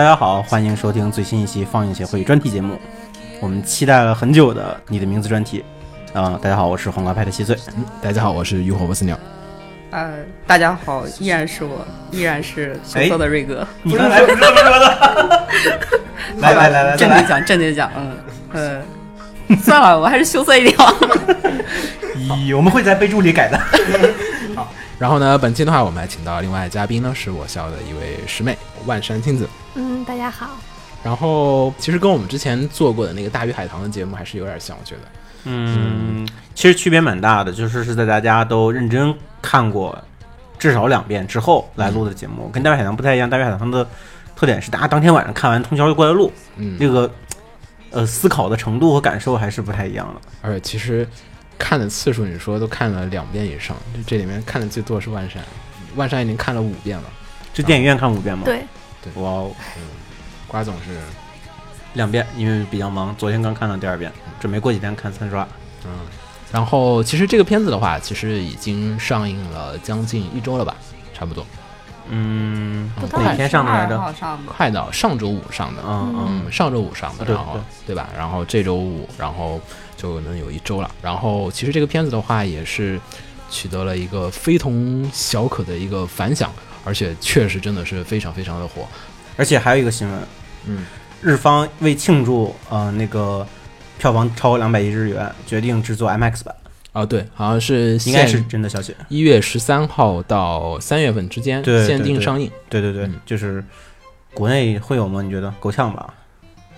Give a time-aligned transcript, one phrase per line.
[0.00, 2.80] 呃，大家好，欢迎收听最新一期放映协会专题节目。
[3.38, 5.62] 我们期待了很久的你的名字专题。
[6.14, 7.54] 啊、大家好，我是黄瓜派的七岁。
[8.00, 9.18] 大家好，我是浴火不死鸟。
[9.90, 10.14] 呃，
[10.46, 13.66] 大家好，依然是我，依然是羞涩的瑞哥。
[13.82, 15.46] 你刚才不是这么说的。
[16.38, 18.16] 来来来来来来，正经讲，正经讲，嗯
[19.48, 20.94] 嗯，算了，我还是羞涩一点吧。
[22.16, 23.60] 咦，我们会在备注里改的。
[24.56, 29.46] 好然后呢，本期的话，我们还请到另外嘉宾呢，是我校的一位师妹万山青子。
[30.30, 30.48] 好。
[31.02, 35.02] 然后其实跟我们之前做过的那个大鱼海棠的节目还是有点像，我觉得。
[35.44, 39.98] 嗯，其实区别蛮大的，就是是在大家都认真看过
[40.58, 43.30] 至少两遍之后来录的节目，跟大鱼海棠不太一样。
[43.30, 43.88] 大鱼海棠的
[44.36, 47.10] 特点是大家当天晚上看完，通宵就过来录，嗯，那个
[47.90, 50.20] 呃思考的程度和感受还是不太一样的。
[50.42, 51.08] 而且其实
[51.58, 55.42] 看的次数，你说都看了两遍以上，就这里面看的最多是万山，
[55.96, 57.04] 万山已经看了五遍了。
[57.54, 58.62] 是电影院看五遍吗？，对，
[59.14, 59.50] 哇哦，
[60.50, 60.98] 瓜总是，
[61.94, 65.46] 两遍，因为比较忙，昨天刚看了第二遍，准备过几天看三刷。
[65.84, 65.90] 嗯。
[66.52, 70.74] 然后其实这个片子的话，其实已经上映了将近一周了吧，
[71.14, 71.46] 差不多，
[72.08, 74.12] 嗯哪天上的来着？
[74.44, 75.82] 快到上周五上的。
[75.86, 78.08] 嗯嗯，嗯，上周五上的，然后对吧？
[78.16, 79.60] 然后这周五，然后
[79.96, 80.90] 就能有一周了。
[81.00, 83.00] 然后其实这个片子的话，也是
[83.48, 86.52] 取得了一个非同小可的一个反响，
[86.84, 88.84] 而且确实真的是非常非常的火。
[89.36, 90.20] 而且还有一个新闻，
[90.66, 90.84] 嗯，
[91.22, 93.46] 日方为庆祝呃那个
[93.98, 96.54] 票房超过两百亿日元，决定制作 IMAX 版，
[96.92, 98.94] 哦，对，好像是应该是真的消息。
[99.08, 102.50] 一月十三号到三月份之间限定上映。
[102.68, 103.64] 对对对，嗯就是
[104.32, 105.20] 国内会有吗？
[105.22, 106.14] 你觉得够呛吧？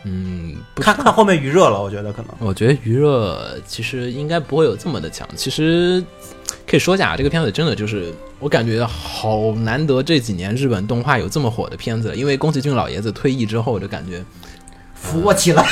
[0.04, 2.30] 嗯，看 看后面余热了，我觉得可能。
[2.40, 5.28] 我觉得余热其实应该不会有这么的强。
[5.36, 6.02] 其实
[6.72, 12.16] 可以说一下，这个片子真的就是我感觉好难得，这几年日本动画有这么火的片子。
[12.16, 14.24] 因为宫崎骏老爷子退役之后，就感觉
[14.94, 15.62] 扶我起来，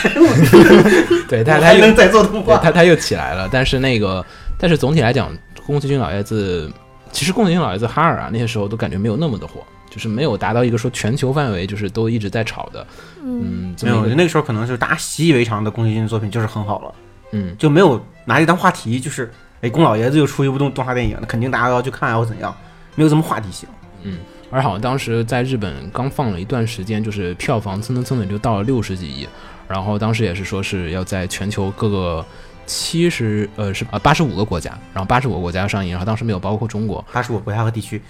[1.27, 2.59] 对他他又还能再做动画。
[2.59, 3.49] 他他又起来了。
[3.51, 4.23] 但是那个，
[4.59, 5.35] 但是总体来讲，
[5.65, 6.71] 宫崎骏老爷子
[7.11, 12.87] 其实宫崎骏老爷子哈尔啊，那些时候都感觉没有那么的火，就是没有达到一个说全球范围就是都一直在炒的。
[13.25, 16.95] 嗯，没有，那个时候可能是大家习以为常的宫崎骏作品就是很好了，
[17.33, 19.33] 嗯就没有拿这当话题，就是
[19.63, 22.55] 哎，宫老爷子又出一部动动画电影，那肯定大家都要去看啊，或怎样，
[22.95, 23.69] 没有什么话题性。
[24.03, 24.19] 嗯，
[24.51, 29.29] 而好像当时在日本刚放了一段时间，就是票房蹭蹭蹭的就到了六十几亿，
[29.69, 32.25] 然后当时也是说是要在全球各个
[32.65, 38.01] 七十呃是啊八十五个国家，然后八十五个国家上映，然后当时没有包括中国八十五国家和地区，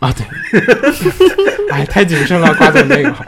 [0.00, 0.26] 啊，对，
[1.72, 3.24] 哎，太谨慎了，瓜总那个好。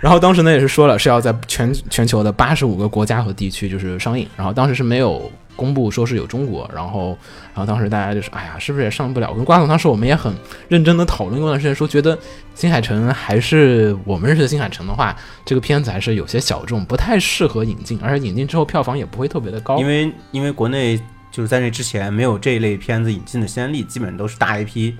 [0.00, 7.18] 然后当时呢也是说了是要在全全球的八十五个国家和地区就是上映，然后当时是没有公布说是有中国，然后
[7.54, 9.30] 然后当时大家就是哎呀是不是也上不了？
[9.30, 10.32] 我跟瓜总当时我们也很
[10.68, 12.16] 认真的讨论过一段时间，说觉得
[12.54, 19.86] 新海诚还是我们认识的新海诚的话，这个片子还是有些小众，不太适合引进，而且引进之后票房也不会特别的高因。
[19.86, 21.00] 为因为国内
[21.32, 24.92] 就是在那之前没有这一类片子引进的先例，基本都是大 IP，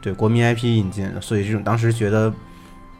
[0.00, 2.32] 对国民 IP 引进的，所以这种当时觉得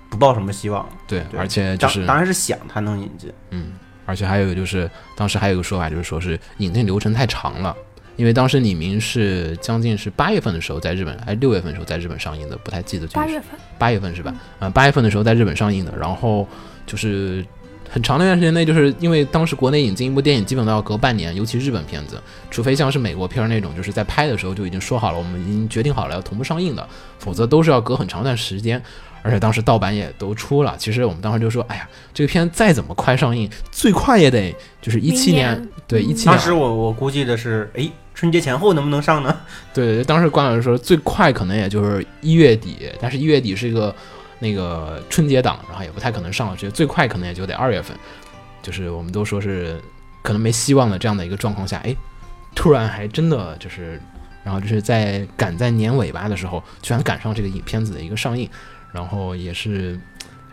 [0.08, 0.88] 不抱什么希望。
[1.06, 3.72] 对，对而且就是当当然是想它能引进，嗯，
[4.10, 7.74] 而且还有一个就是，当时还有一个说法，就是说是引进流程太长了，
[8.16, 14.34] 因为当时李明是将近是八月份的时候在日本，还是六月份的时候在日本上映的，不太记得八月份，八月份是吧？
[14.58, 16.46] 嗯，八月份的时候在日本上映的，然后
[16.84, 17.46] 就是
[17.88, 26.88] 很长的一段时间内，就是因为当时国内引进一部电影基本都要隔半年，尤其日本片子，除非像是美国片儿那种，就是在拍的时候就已经说好了，我们已经决定好了要同步上映的，
[27.18, 28.82] 否则都是要隔很长一段时间。
[29.22, 39.36] 而且当时盗版也都出了，其实我们当时就说，哎呀，这个片再怎么快上映，最快也得就是一七年，年对嗯一七年当时我我估计的是，哎，春节前后能不能上呢？
[39.74, 43.94] 对对对，当时关老师说最快可能也就是一月底，但是一月底是一个
[44.38, 47.96] 那个春节档，然后也不太可能上了，这最快可能也就得二月份，
[48.62, 49.80] 就是我们都说是
[50.22, 51.94] 可能没希望的这样的一个状况下，哎，
[52.54, 54.00] 突然还真的就是，
[54.44, 58.48] 然后就是在赶在年尾巴的时候，居然赶上这个影片子的一个上映，
[58.92, 59.98] 然后也是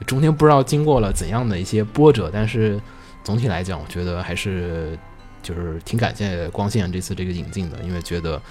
[0.06, 2.80] 中间不知道经过了怎样的一些波折，但是
[3.24, 4.98] 总体来讲，我觉得还是
[5.42, 8.42] 就是挺感谢光线这次这个引进的，因为觉得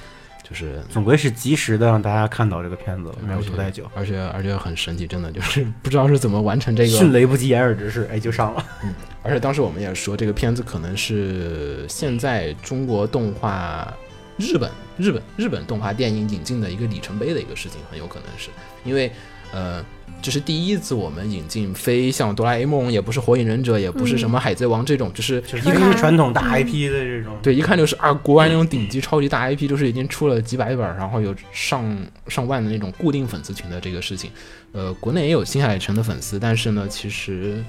[0.49, 3.91] 就是总归是及时的让大家看到这个片子了，没有拖太久。
[3.95, 7.19] 而且而且很神奇，真的就是不知道是怎么完成这个迅个。
[7.19, 8.65] 雷不及掩耳之势，哎，就上了。
[8.85, 13.93] 嗯而且当时我们也说，这个片子可能是现在中国动画、
[14.37, 18.51] 日本、日本、日本动画电影引进的一个里程碑的一个事情，很有可能是
[18.85, 19.11] 因为
[19.53, 19.85] 呃，
[20.21, 27.37] 这是第一次我们引进非像哆啦 A 梦，也不是火影忍者，也不是什么海贼王这种，就是就是传统大 IP 的这种。
[27.43, 31.85] 对，一看就是啊，国外那种顶级超级大 IP，就是已经出了几百本，然后有上
[32.29, 34.31] 上万的那种固定粉丝群的这个事情。
[34.73, 37.65] 呃，国内也有新海诚的粉丝，但是呢，其实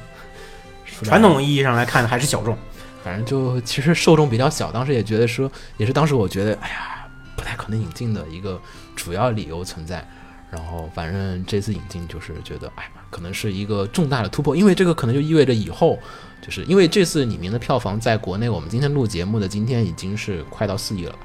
[1.03, 2.57] 传统意义上来看还是小众。
[3.03, 7.07] 反正就其实受众比较小，当时也觉得说，也是当时我觉得，哎呀，
[7.37, 8.59] 不太可能引进的一个
[8.97, 10.05] 主要理由存在。
[10.49, 15.99] 然后反正这次引进就是觉得，哎呀，可能是一个重大的突破，因为这个可能就意味着以后，
[16.41, 21.15] 就是因为这次李明的票房在国内，我们今天录节目的今天已经是快到四亿了。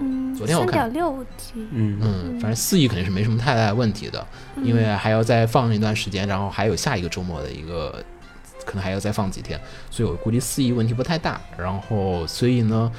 [0.00, 1.66] 嗯，昨天我看三点六亿。
[1.72, 4.26] 嗯嗯，反正四亿肯定是没什么太大的问题的，
[4.62, 8.02] 因为还要再放一段时间，然后还有下一个周末的一个，
[8.64, 11.38] 可能还要再放几天，所以我估计四亿问题不太大。
[11.58, 12.90] 然后所以呢。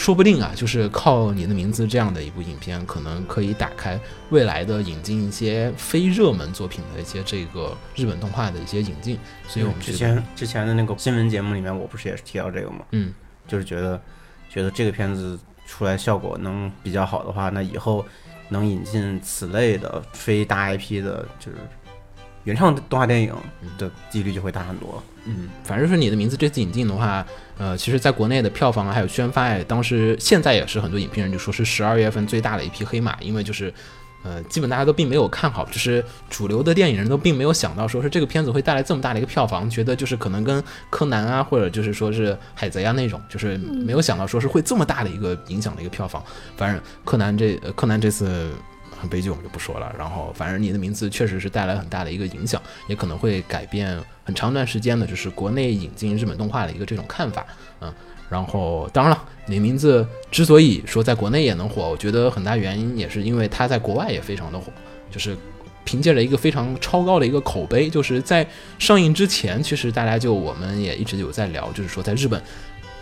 [0.00, 4.00] 说不定啊，就是靠你的名字这样的一部影片，可能可以打开
[4.30, 9.18] 未来的引进一些非热门作品的一些这个日本动画的一些引进。
[9.46, 12.78] 所以我们之前之前的那个新闻节目里面，我不是也是提到这个吗？
[12.92, 13.12] 嗯，
[13.46, 14.00] 就是觉得
[14.48, 18.04] 觉得这个片子出来效果能比较好的话，那以后
[18.48, 21.58] 能引进此类的非大 IP 的，就是
[22.44, 23.34] 原创动画电影
[23.78, 25.02] 的几率就会大很多。
[25.26, 27.24] 嗯，反正是你的名字这次引进的话，
[27.58, 33.72] 呃，其实在国内的票房还有宣发，当时现在也是很多影评人就说是十二月份最大的一匹黑马，因为就是，
[34.24, 46.24] 呃，基本大家都并没有看好，就是主流的电影人都并没有想到说是这个片子会带来这么大的一个票房，觉得就是可能跟柯南啊，或者就是说是海贼啊那种，就是没有想到说是会这么大的一个影响的一个票房。
[46.56, 48.50] 反正柯南这柯南这次。
[49.00, 49.92] 很悲剧，我们就不说了。
[49.98, 57.46] 然后，反正你的名字确实是带来很大的一个影响，也可能会改变很长一段时间的，就是国内引进日本动画的一个这种看法。
[57.80, 57.92] 嗯，
[58.28, 64.70] 然后当然了，你名字之所以说在国内也能火，我觉得很大原因也是因为它在国外也非常的火，
[65.10, 65.36] 就是
[65.84, 68.46] 凭借着一个非常超高的一个口碑，就是在
[68.78, 72.40] 上映之前，其实大家就我们也一直有在聊，就是说在日本。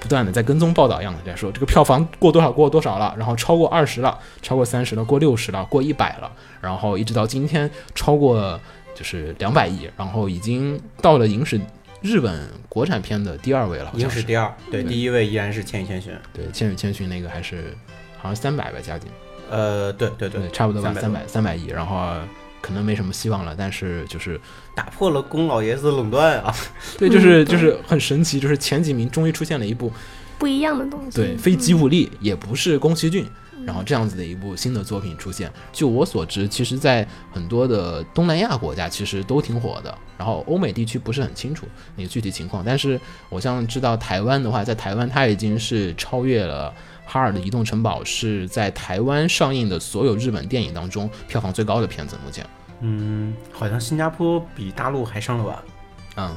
[0.00, 6.30] 不断的在跟踪报道一样的在说这个票房过多少过多少了，然后超过二十了，超过三十了，过六十了，过一百了，
[6.60, 8.58] 然后一直到今天超过
[8.94, 11.60] 就是两百亿，然后已经到了影史
[12.00, 13.90] 日本国产片的第二位了。
[13.94, 16.12] 影史第二，对，第一位依然是《千与千寻》。
[16.32, 17.76] 对，《千与千寻》那个还是
[18.18, 19.10] 好像三百吧，加进。
[19.50, 22.12] 呃，对对对，差不多吧，三百三百亿，然后。
[22.68, 24.38] 可能没什么希望了，但是就是
[24.74, 26.54] 打破了宫老爷子垄断啊！
[26.98, 29.90] 对，就是就是很神奇，就是前几名终于出现了一部
[30.38, 31.16] 不一样的东西。
[31.16, 33.26] 对，非吉卜力，也不是宫崎骏，
[33.64, 35.50] 然后这样子的一部新的作品出现。
[35.72, 39.96] 据我所知，其实，在很多的东南亚国家，其实都挺火的。
[40.18, 41.66] 然后欧美地区不是很清楚
[41.96, 43.00] 那个具体情况，但是
[43.30, 46.70] 我像知道台湾的话，在台湾它已经是超越了。
[47.10, 52.14] 哈尔的移动城堡是在台湾上映的所有日本电影当中票房最高的片子。
[52.22, 52.44] 目前，
[52.80, 55.62] 嗯，好像新加坡比大陆还上了吧，
[56.16, 56.36] 嗯，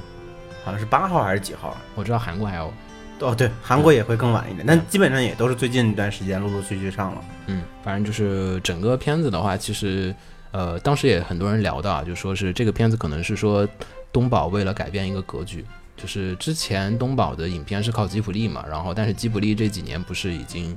[0.64, 1.76] 好像是八号还是几号？
[1.96, 2.74] 我知道韩国还有，
[3.20, 7.22] 哦，对，韩国也会更晚一点，但基本上也都是最近一段时间陆陆续续上了。
[7.48, 10.14] 嗯，反正就是整个片子的话，其实，
[10.52, 13.68] 呃，当时也很多人聊到，就说是这个片子可能是说
[14.12, 15.66] 东宝为了改变一个格局。
[15.98, 20.76] 就是之前东宝的影片是靠吉卜力嘛，然后但是吉卜力这几年不是已经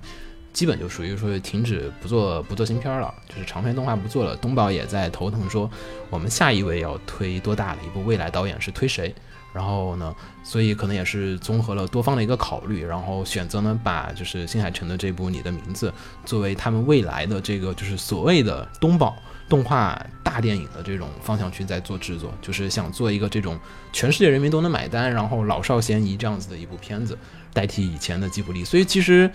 [0.54, 4.34] 基本就属于说停止不做不做新片了，就是长篇动画不做了。
[4.36, 5.70] 东宝也在头疼说，
[6.08, 9.14] 我们下一位要推多大的一部未来导演是推谁？
[9.52, 15.90] 然后呢，所以可能也是综合了多方的一个考虑，然后选择呢把就是新海诚的这部《你的名字》
[16.24, 19.14] 作为他们未来的这个就是所谓的东宝。
[19.46, 23.60] 动画大电影的这种方向去在做制作，就是想做一个这种
[23.92, 27.16] 全世界人民都能买单，然后老少咸宜这样子的一部片子，
[27.52, 28.64] 代替以前的吉卜力。
[28.64, 29.30] 所以其实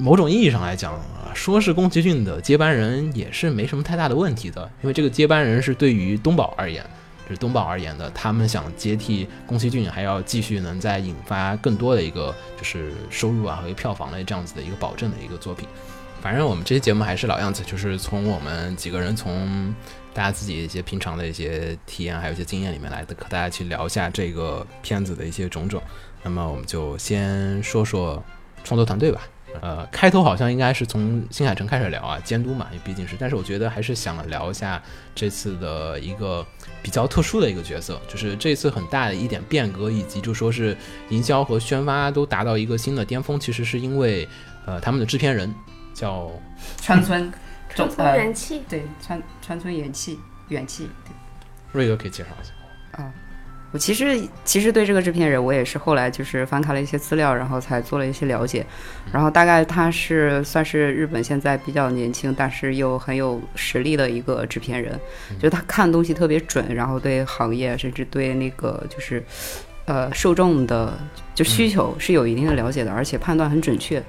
[0.00, 0.98] 某种意义上来讲，
[1.34, 6.82] 说是宫崎骏的接班人也是没什么太大的问题的，因为这个接班人是对于东宝而言，
[7.24, 15.68] 就是东宝而言的，他们想接替宫崎骏，还要继续能再引发更多的一个就是收入啊和票房的这样子的一个保证的一个作品。
[16.22, 19.74] 反正我们这期节目还是老样子，就是从我们几个人从
[20.14, 25.82] 大家自己一些平常的一些体验，还有一些经验里面来的，和大家去聊一下这个片子的一些种种。
[26.22, 28.22] 那么我们就先说说
[28.64, 29.20] 创作团队吧。
[29.60, 33.16] 呃，开头好像应该是从新海诚开始聊啊，监督嘛，因为毕竟是。
[33.18, 34.82] 但是我觉得还是想聊一下
[35.14, 36.46] 这次的一个
[36.82, 40.76] 比较特殊的一个角色，就是这次很大的一点变革，以及就说是
[41.08, 44.28] 营销和宣发都达到一个新的巅峰，其实是因为
[44.66, 45.54] 呃他们的制片人。
[45.92, 46.30] 叫
[46.80, 47.30] 川村，
[47.74, 51.12] 川村元气，对川川村元气元气，对，
[51.72, 53.12] 瑞哥可以介绍一下啊，
[53.72, 58.66] 我其实其实对这个制片人，我也是后来就是翻看了一些资料，然后才做了一些了解。
[59.12, 64.98] 然后大概他是算是日本现在比较年轻，但是又很有实力的一个制片人。
[65.38, 69.22] 就他看东西特别准，然后对行业甚至对那个就是
[69.84, 70.98] 呃受众的
[71.34, 74.02] 就需求是有一定的了解的，而且判断很准确。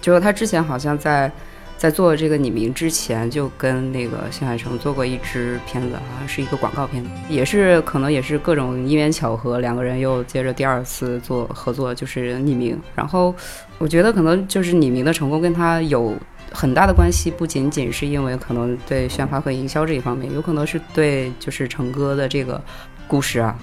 [0.00, 1.30] 就是他之前好像在。
[1.78, 12.76] 在做这个拟名之前，就跟那个新海诚做过一支片子，好像是一个广告片，也是可能也是各种因缘巧合，两个人又接着第二次做合作，就是匿名。
[12.96, 13.32] 然后
[13.78, 16.16] 我觉得可能就是匿名的成功跟他有
[16.50, 22.60] 很大的关系，不仅仅是因为可能对宣发和营销这一方面，有可能是对就是成哥的这个
[23.06, 23.56] 故事啊，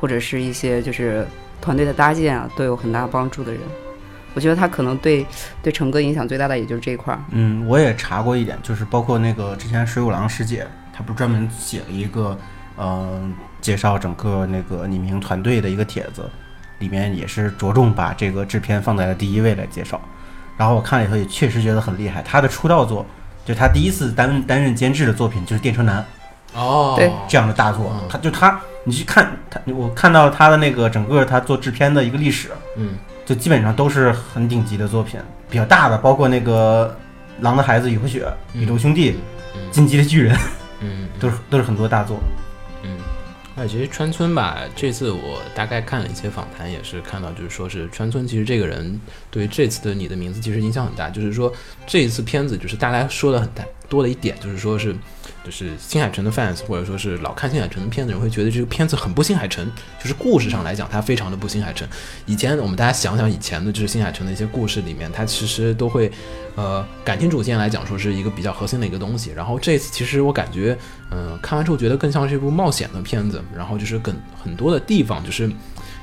[0.00, 1.26] 或者是一些就是
[1.60, 3.60] 团队的搭建啊，都有很大帮助的人。
[4.38, 5.26] 我觉得他可能对
[5.60, 7.18] 对成哥影响最大的也就是这一块儿。
[7.32, 12.38] 嗯，我也查过一点，就是包括那个之前水谷狼师姐，她不是专门写了一个，
[12.76, 16.30] 嗯，介绍整个那个匿名团队的一个帖子，
[16.78, 20.00] 里面也是着重把这个制片放在了第一位来介绍。
[20.56, 22.22] 然后我看了以后也确实觉得很厉害。
[22.22, 23.04] 他的出道作，
[23.44, 26.00] 就他第一次担担任监制的作品就是《电车男》
[26.56, 32.96] 哦，对这样的大作，他就他，你去看他，我看到他的那个整个他做制片的一个历史，嗯。
[33.28, 35.20] 就基本上都是很顶级的作品，
[35.50, 36.96] 比较大的，包括那个
[37.44, 38.24] 《狼的孩子》《雨和雪》
[38.58, 39.12] 《宇宙兄弟》
[39.70, 40.34] 《进击的巨人》，
[40.80, 42.18] 嗯， 都是都是很多大作。
[42.82, 42.96] 嗯，
[43.54, 48.98] 哎，其实川村吧，这次我大概看了一些访谈，也是看到，就是说是川村，其实这个人
[49.30, 51.10] 对于这次的你的名字其实影响很大。
[51.10, 51.52] 就是说
[51.86, 54.96] 这一次片子，就是大家说的很大多的一点，就是说是。
[55.48, 59.66] 就是新海诚的 fans，或者说是老看新海诚的片子人会觉得这个片子很不新海诚，
[59.98, 61.88] 就是故事上来讲，它非常的不新海诚。
[62.26, 66.12] 以前我们大家想想以前的，就是新海诚的一些故事里面，它其实都会，
[66.54, 69.32] 呃，感情主线来讲说是一个比较核心的一个东西。
[69.34, 70.76] 然后这次其实我感觉，
[71.10, 73.42] 嗯，看完之后觉得更像是一部冒险的片子。
[73.56, 75.46] 然后就是更很多的地方，就是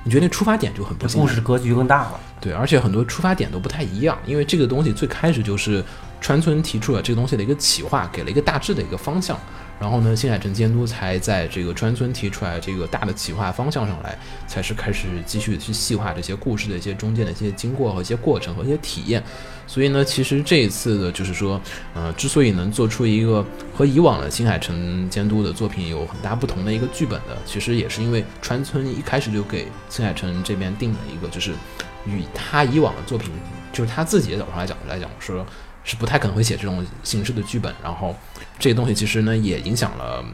[0.04, 1.22] 你觉得那出发点就很不新。
[1.22, 2.20] 故事格局更大了。
[2.42, 5.84] 对，而且很多出发点都不太一样，因为这个东西最开始就是。
[6.22, 9.40] 川村提出了这个东西的一个企划，给了一个大致的一个方向，
[9.80, 14.18] 然后呢，新海诚监督才在这个川村提出来这个大的企划方向上来，
[14.48, 19.22] 才是开始继续去细化这些故事的一些中间的一些经过和一些过程和一些体验。
[19.68, 21.62] 所以呢，其实这一次的就是说，
[21.94, 31.52] 呃，之所以能做出一个和以往的新海诚监督的作品有很大不同的一个剧本的，其实也是因为川村一开始就给新海诚这边定了一个，就是
[32.06, 33.32] 与他以往的作品，
[33.74, 35.46] 就是他自己的角度来讲来讲说。
[35.86, 38.14] 是不太可能会写这种形式的剧本，然后
[38.60, 40.26] 这些东西其实呢也影响了，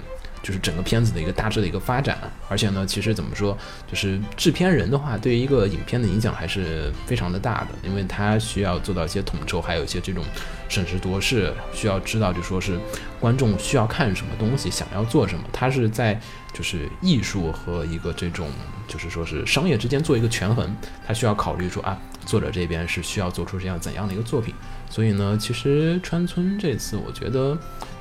[0.41, 2.17] 就是整个片子的一个大致的一个发展。
[2.47, 10.23] 而且呢，其实怎么说，就是制片人的话，对于一个影片的影响还是非常的大的，因为他需要做到一些统筹，还有一些这种
[10.69, 12.79] 审时度势，需要知道就说是
[13.19, 15.43] 观众需要看什么东西，想要做什么。
[15.51, 16.19] 他是在
[16.53, 18.49] 就是艺术和一个这种
[18.87, 20.73] 就是说是商业之间做一个权衡，
[21.05, 24.53] 他需要考虑说啊，作者这边是需要做出这样怎样的一个作品。
[24.91, 27.57] 所以呢，其实川村这次我觉得，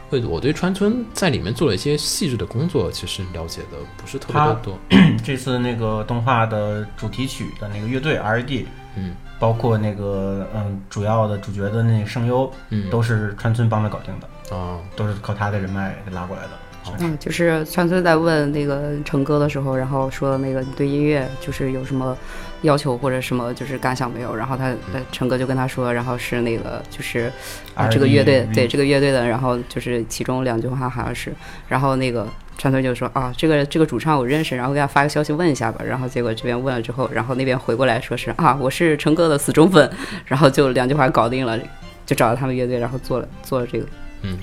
[0.08, 4.76] 会我对川村在里面做了一些细致的工作，其实了解的不是特别的多。
[5.22, 8.66] 这次那个动画的主题曲的那个乐队 R.E.D，
[8.96, 16.50] 嗯，包括那个嗯主要的主角的那个声优，嗯，都是川村帮着搞定的啊，都是靠他的人脉给拉过来的。
[16.98, 22.18] 嗯，就是川村在问那个成哥的时候，然后说那个你对音乐就是有什么。
[22.62, 24.74] 要求或者什么就是感想没有，然后他
[25.10, 27.32] 陈哥就跟他说，然后是那个就是
[27.74, 31.32] 啊这个乐队对这个乐队的，然后就是其中两句话好像是，
[31.68, 39.90] 然后那个川村就说啊这个这个主唱我认识，然后给他发个消息问一下吧，然后结果这边问了之后，然后那边回过来说是啊我是陈哥的死忠粉，
[40.26, 41.58] 然后就两句话搞定了，
[42.04, 43.86] 就找到他们乐队，然后做了做了这个，
[44.22, 44.38] 嗯，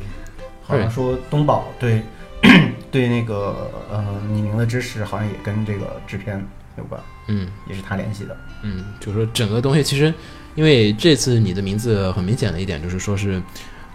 [0.64, 2.02] 好像说东宝对
[2.90, 6.44] 对那个呃李宁的支持好像也跟这个制片。
[6.78, 10.14] 有关，嗯，也是他联系的，嗯，就是说整个东西其实，
[10.56, 13.42] 因为这次你的名字很明显的一点就是说是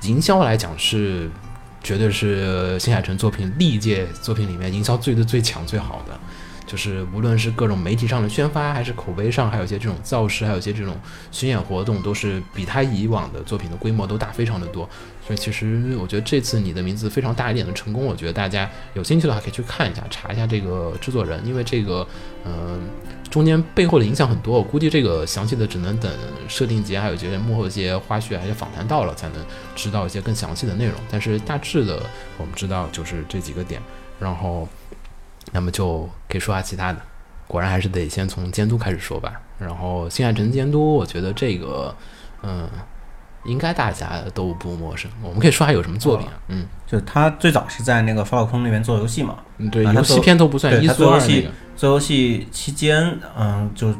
[0.02, 1.30] 营销来讲是
[1.82, 6.18] 绝对是新海诚作品历届作品里面营销最的最强最好的。
[6.72, 10.96] 就是无论是各种媒体上的宣发，还是口碑上，还有一些这种造势，还有一些这种
[11.30, 14.88] 巡演活动，都是比他以往的作品的规模都大非常的多。
[15.26, 22.08] 所以其实我觉得这次你的名字非常大一点的成功，我觉得大家有兴趣的话可以去看一下，查一下这个制作人，因为这个
[22.46, 22.80] 嗯
[23.30, 26.10] 中间背后的影响很多，我估计这个详细的只能等
[26.48, 29.44] 设定节还有这些幕后一些花絮、还有访谈到了才能
[29.76, 30.94] 知道一些更详细的内容。
[31.10, 32.02] 但是大致的
[32.38, 33.78] 我们知道就是这几个点，
[34.18, 34.66] 然后。
[35.52, 36.98] 那么就可以说下其他的，
[37.46, 39.40] 果然还是得先从监督开始说吧。
[39.58, 41.94] 然后新海诚监督，我觉得这个，
[42.42, 42.68] 嗯，
[43.44, 45.08] 应该大家都不陌生。
[45.22, 46.32] 我们可以说还有什么作品啊？
[46.48, 53.94] 嗯就是他最早是在那个法老空那边做游戏嘛，嗯，对，啊他做游戏片头不算，一做游戏，做游戏期间，嗯，就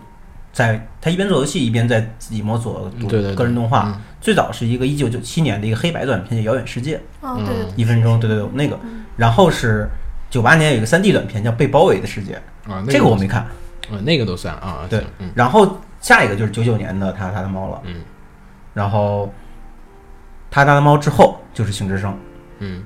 [0.53, 3.89] 在他一边做游戏一边在自己摸索对对对个人动画。
[3.89, 8.79] 嗯最早是一个一九九七年的一个黑白短片叫《遥远世界》，哦，对对对，一分钟，对对对，那个。
[9.17, 9.89] 然后是
[10.33, 12.41] 九八年有一个三 D 短片叫《被包围的世界》，
[12.73, 13.43] 啊，这个我没看。
[13.43, 15.31] 啊，那个都算啊，对嗯。
[15.35, 18.01] 然后下一个就是九九年的《他他的猫》了，嗯。
[18.73, 19.27] 然后
[20.51, 22.13] 《他他的猫》之后就是《星之声》，
[22.61, 22.83] 嗯，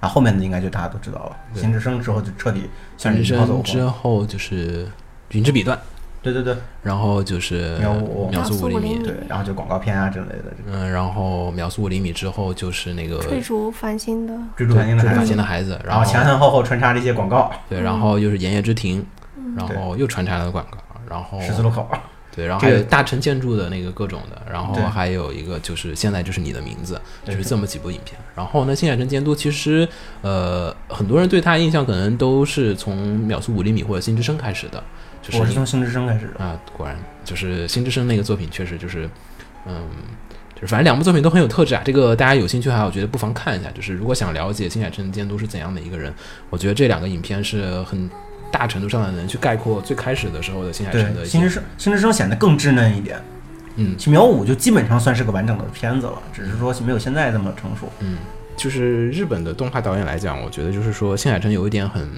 [0.00, 1.62] 啊，后面的应该就大家都知道了，《对。
[1.62, 3.84] 星之声》之后就彻底向人生之。
[3.84, 4.88] 后就是
[5.28, 5.78] 云之彼端，
[6.24, 6.56] 对对对。
[6.82, 7.94] 然后就是秒
[8.32, 8.80] 秒速五厘米。
[8.80, 19.04] 秒速五厘米，对，然后就广告片啊之类的，嗯，然后秒速五厘米之后就是那个追逐繁星的，追逐繁星的追逐繁孩子，星的孩子，然然后后前前后后穿插了一些广告，对，然后又是炎夜之庭，
[19.56, 20.78] 然后又穿插了广告，
[21.08, 21.88] 然后十字路口，
[22.34, 28.18] 对，然后还有大成建筑的那个各种的，然后还有一个就是现在就是你的名字，就是这么几部影片。
[28.34, 29.88] 然后呢，新海诚监督其实
[30.22, 34.82] 呃很多人对他印象可能都是从秒速五厘米或者新之声开始的，
[35.24, 36.44] 就是我是从《星之声》开始的。
[36.44, 39.08] 啊，果然就是新之声那个作品确实就是
[39.66, 39.88] 嗯。
[40.54, 43.68] 就是反正两部作品都很有特质啊，这个大家有兴趣的话，我觉得不妨看一下。
[43.72, 46.14] 就是如果想了解新海诚监督是怎样的一个人，
[46.48, 48.08] 我觉得这两个影片是很
[48.52, 53.20] 大程度上的能去概括最开始的时候的新海，诚的一些，《星之声》《星之声》显得更稚嫩一点，
[53.74, 57.90] 嗯，其实秒五就基本上算是个完整的片子了，只是说没有现在这么成熟。
[57.98, 58.18] 嗯，
[58.56, 62.08] 就是日本的动画导演来讲，我觉得就是说新海诚有一点很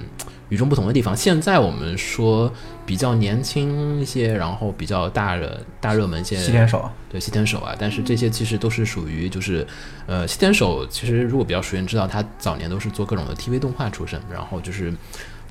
[0.49, 1.15] 与众不同的地方。
[1.15, 2.51] 现在我们说
[2.85, 9.65] 比较年轻一些，然后比较大热大热门一些，西天手，对西天手啊，但是这些其实都是属于就是
[10.05, 14.93] 呃西天手，其实如果比较熟人知道，他早年都是做各种的 TV 动画出身，然后就是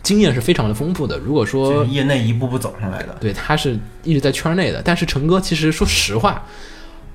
[0.02, 1.18] 经验是非常的丰富的。
[1.18, 3.16] 如果说业内一步步走上来的。
[3.20, 4.80] 对，他是一直在圈内的。
[4.82, 6.42] 但是陈哥其实说实话，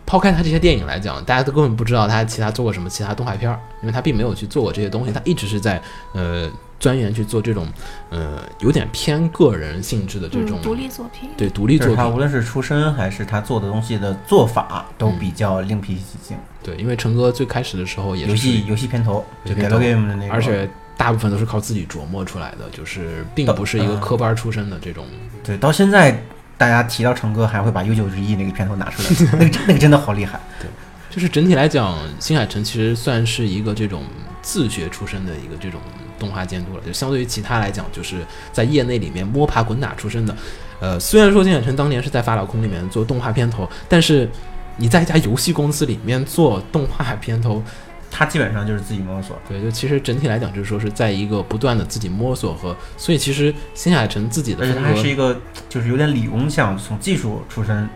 [0.05, 5.81] 抛开他这些电影来讲，大家都根本不知道他其他做过什么其他动画片儿，因为他并没有去做过这些东西，他一直是在
[6.13, 7.65] 呃钻研去做这种
[8.09, 11.95] 呃有点偏个人性质的这种、嗯，独立作品，对独立作品。
[11.95, 16.36] 他无论是出身还是他做的东西的做法，都嗯比较另辟蹊径。
[16.63, 25.06] 对，因为陈哥最开始的时候也是游戏游戏片头就片头 Galgame 的那个，而且大部分都是靠自己琢磨出来的，就是并不是一个科班出身的这种。
[25.43, 26.19] 对，到现在
[26.58, 30.39] 大家提到成哥还会把 U 九之一那个片头拿出来， 那个真那个真的好厉害。
[30.60, 30.67] 对
[31.10, 34.03] 就是整体来讲，新海诚其实算是一个这种
[34.41, 35.82] 自学出身的一个这种
[36.21, 38.17] 动画监督了，就相对于其他来讲，就是
[38.53, 40.36] 在业内里面摸爬滚打出身的。
[40.79, 44.29] 呃，虽然说新海诚当年是在法老空里面做动画片头，但是
[44.77, 47.62] 你在一家游戏公司里面做动画片头，
[48.10, 57.88] 他基本上就是自己摸索，对，就其实整体来讲，就是说是在一个不断的自己摸索和，所以其实新海诚自己的而且他还是一个就是有点理工向，从技术出身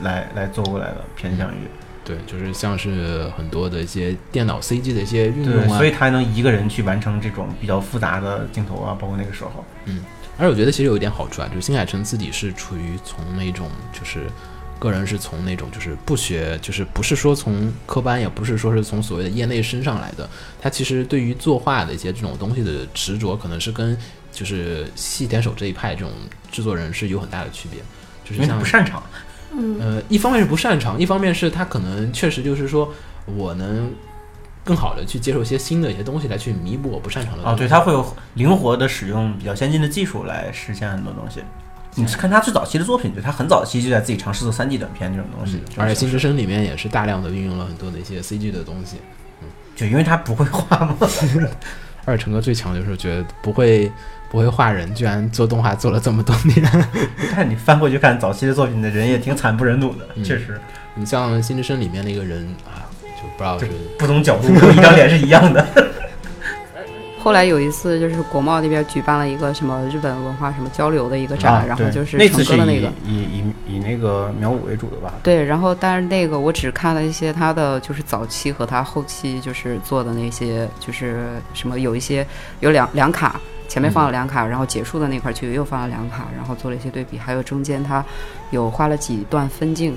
[0.00, 1.58] 来来做过来的，偏向于
[2.04, 10.00] 对，就是像是很多的一些电脑 CG 的一些运对，用啊所，以他能一个人去完成这种比较复杂的镜头啊，包括那个时候，嗯
[10.36, 14.26] 而我觉得其实有一点好处啊，就是新海诚自己是处于从那种就是
[14.78, 20.28] 个人是从那种就是不学，就是不是说从科班，也不是说是从所谓的业内升上来的。
[20.60, 23.96] 他其实对于作画的一些这种东西的执着，可能是跟
[24.32, 26.10] 就是细田守这一派这种
[26.50, 27.80] 制作人是有很大的区别。
[28.24, 29.02] 就因为不擅长。
[29.56, 32.92] 嗯，呃，一方面是不擅长，一方面是他可能确实就是说
[33.26, 33.92] 我能
[34.64, 37.58] 更好的去接受一些新的一些东西来去弥补我不擅长的东啊，西。
[37.58, 41.40] 对，他会有灵活的使用比较先进的技术来实现很多东西。
[41.96, 48.96] 你是看他最早期的作品，对他很早期就在自己尝试做三 D 短片这种东西，而且《新之是声》里面也是大量的运用了很多的一些 CG 的东西。
[49.42, 50.96] 嗯就因为他不会画 嘛，
[52.04, 53.90] 而且陈哥最强就是觉得不会
[54.34, 56.60] 不会画人，居然做动画做了这么多年。
[57.30, 60.60] 看你翻过去看早期的作品的人也挺惨不忍睹的，嗯确实
[60.96, 65.64] 你像《新之声》里面那个人啊，就不知道是不同角度跟一张脸是一样的。
[67.22, 75.14] 后来有一次，就是国贸那边举办了一个什么日本文化什么交流的一个展，啊然后就是那次是以成哥的那个，以以以那个苗舞为主的吧？
[75.22, 82.26] 对，然后但是那个我只看了一些他的就是早期和他后期就是做的那些就是什么有一些
[82.60, 88.04] 有两两卡，前面放了两卡，然后结束的那块区域又放了两卡，然后做了一些对比，还有中间他
[88.50, 89.96] 有画了几段分镜。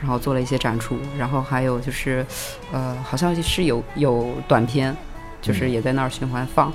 [0.00, 2.24] 然后做了一些展出，然后还有就是，
[2.70, 4.96] 呃，好像是有有短片，
[5.42, 6.72] 就是嗯也在那儿循环放，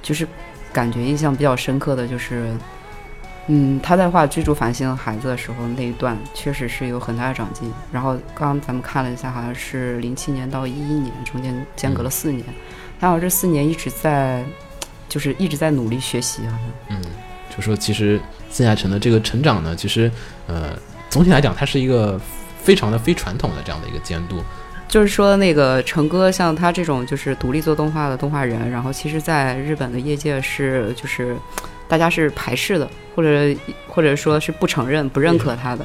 [0.00, 0.24] 就是
[0.72, 2.56] 感觉印象比较深刻的就是，
[3.48, 7.68] 嗯，他在画追逐繁星的孩子的时候那一段，确实是有很大的长进。
[7.90, 12.46] 然后刚刚咱们看了一下，好像是零七年到一一年，中间间隔了四年，
[13.00, 14.44] 他好像这四年一直在，
[15.10, 16.58] 就是一直在努力学习，啊。
[16.88, 17.02] 嗯，
[17.54, 18.18] 就说其实
[18.50, 20.10] 孙亚晨的这个成长呢，其实
[20.46, 20.70] 呃
[21.10, 22.18] 总体来讲，他是一个
[22.62, 24.42] 非常的非传统的这样的一个监督。
[24.88, 31.36] 就是说那个成哥像他这种就是独立做动画的动画人，然后其实在日本的业界是就是
[31.86, 35.84] 大家是排斥的，或者或者说是不承认、不认可他的。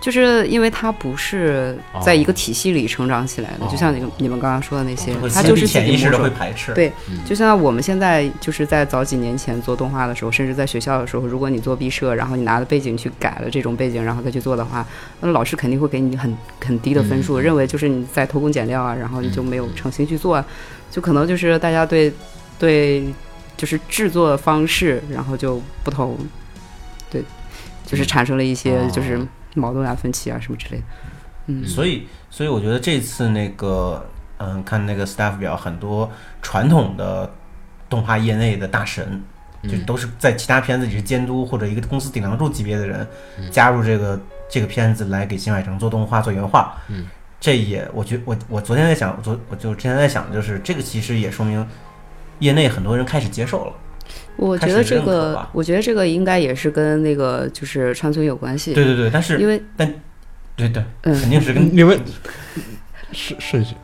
[0.00, 3.68] 就是因为他不是在一个体系里成长起来的，哦。
[3.70, 6.72] 就像你你们刚刚说的那些，会他就是自潜意识的会排斥。
[6.72, 7.18] 对嗯。
[7.24, 14.86] 就像我们现在就是在早几年前做动画的时候，甚至在学校的时候，如果你做毕设，然后你拿了背景去改了这种背景，然后再去做的话，
[15.20, 16.34] 那老师肯定会给你很
[16.64, 20.44] 很低的分数，嗯认为就是你在偷工减料啊，然后你就没有诚心去做啊，
[20.90, 22.10] 就可能就是大家对
[22.58, 23.04] 对
[23.56, 26.16] 就是制作方式，然后就不同，
[27.10, 27.22] 对，
[27.84, 29.20] 就是产生了一些哦就是
[29.54, 30.84] 矛盾啊、分歧啊什么之类的。
[31.46, 34.06] 嗯，所以，所以我觉得这次那个，
[34.38, 36.10] 嗯，看那个 staff 表，很多
[36.42, 37.28] 传统的
[37.88, 39.22] 动画业内的大神，
[39.64, 43.06] 就嗯都是在其他片子里是监督或者一个公司顶梁柱级别的人，
[43.38, 46.76] 嗯加入这个这个片子来给新海诚做动画、做原画。
[46.88, 47.06] 嗯，
[47.40, 51.66] 这也，我觉我我昨天在想，昨我就之前在想，就是这个其实也说明
[52.38, 53.72] 业内很多人开始接受了。
[54.36, 58.72] 我觉得这个，我觉得这个应该也是跟那个就是川村有关系。
[58.72, 59.62] 对对对，但是因为
[60.56, 61.14] 对对，嗯。
[61.20, 61.98] 肯定是跟 你们
[63.12, 63.74] 顺顺序，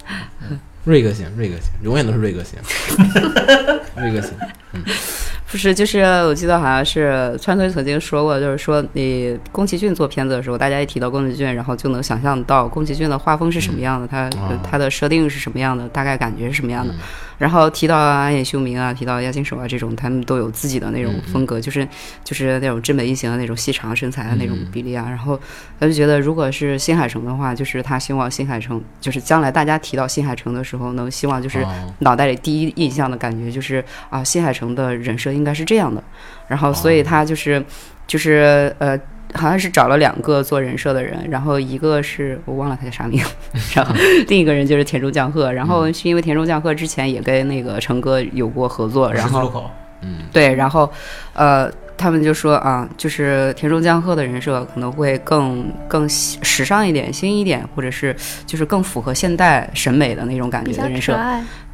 [0.85, 2.59] 瑞克型，瑞克型，永远都是瑞克型，
[3.97, 4.33] 瑞克型，
[5.51, 16.93] 不是，就是我记得好像是川村曾经说过，就是说你宫崎骏做片子的时候，大家一提到宫崎骏，然后就能想象到宫崎骏的画风是什么样的，他哦他的设定是什么样的，大概感觉是什么样的。
[16.95, 16.97] 嗯
[17.39, 21.87] 然后提到安野秀明啊，提到押井守啊这种，他们都有自己的那种风格，就是
[22.25, 25.07] 就是那种真美异形的那种细长身材的那种嗯比例啊。
[25.09, 25.39] 然后
[25.79, 36.03] 他就觉得，如果是新海诚的话，就是他希望新海诚，就是将来大家提到新海诚的时候，能希望就是哦脑袋里第一印象的感觉就是啊，新海诚的人设应该是这样的。
[36.49, 37.65] 然后，所以他就是
[38.07, 38.99] 就是呃。
[39.35, 43.23] 好像是找了两个做人设的人，然后一个是我忘了他叫啥名，
[43.75, 43.95] 然后
[44.29, 49.71] 另一个人就是田中将贺，然后是因为田中将贺之前也跟那个成哥有过合作，然后。
[50.03, 50.89] 嗯对，然后
[51.33, 61.19] 呃，他们就说啊，就是田中将贺的人设可能会更更时时尚一点、新一点，或者是就是更符合现代审美的那种感觉的人设。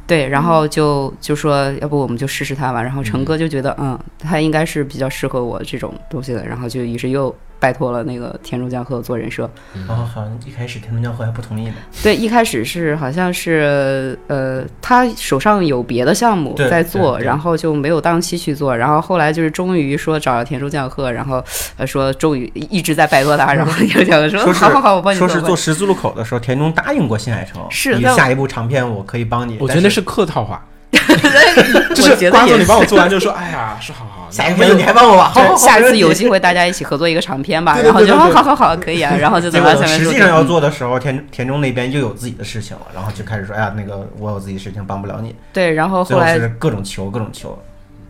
[0.05, 2.81] 对，然后就就说要不我们就试试他吧。
[2.81, 9.49] 然后成哥就觉得，嗯，他应该是比较适合我这种东西的，然后就于是又拜托了那个田中将贺做人设。
[9.87, 11.73] 然后好像一开始田中将贺还不同意呢。
[12.03, 18.75] 对，一开始是好像是呃，他手上有别的项目在做，然后就没有档期去做。
[18.75, 21.41] 然后后来就是终于说找了田中将贺，然后
[21.77, 29.53] 呃说终于一直在拜托他，然后田中将贺说说是好好好，我帮你说是做做十字路口的时候，田中答应过新海诚，是下一部长片我可以帮你。
[29.53, 30.65] 但是我觉得那是客套话，
[31.95, 45.35] 就是瓜总你帮我做完就说，哎呀，说好好，下一次你还帮我吧，好好好下一次有机会大家一起合作一个长片吧，然后就好好好可以啊，然后就结等果到下面实际上要做的时候，田田中那边又有自己的事情了，然后就开始说，哎呀，那个我有自己事情帮不了你。
[45.53, 47.57] 对，然后后来是各种求，各种求。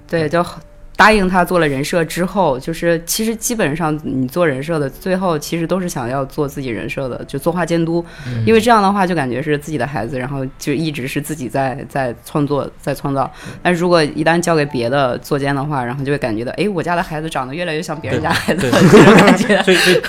[0.08, 0.46] 对，就
[0.95, 13.29] 答应他做了人设之后，就是其实基本上你做人设的最后其实都是想要做自己人设的，就作画监督，嗯因为这样的话就感觉是自己的孩子，然后就一直是自己在在创作在创造。
[13.62, 19.62] 但如果一旦交给别的作监的话，然后就会感觉到，哎，我家的孩子长得越来越像别人家孩子了，这种感觉。
[19.63, 20.01] 所以，所以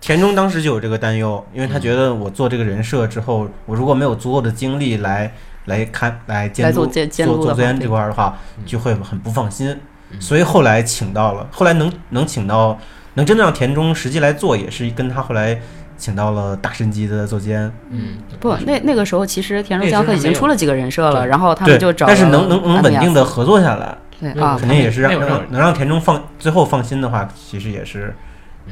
[0.00, 5.32] 田中当时就有这个担忧，因为他觉得我做这个人设之后，我如果没有足够的精力来
[5.66, 9.76] 来看来监督来做监监督做做监这块儿的话，就会很不放心。
[10.20, 12.78] 所以后来请到了，后来能能请到
[13.14, 15.60] 能真的让田中实际来做，也是跟他后来
[15.96, 17.72] 请到了大神级的作监。
[17.90, 25.12] 嗯，不，那那个时候其实田中那江鹤已经出了几个人设了，然后他们就，找但是能能能稳定的合作下来，对啊肯定也是让
[25.50, 28.14] 能让田中放最后放心的话，其实也是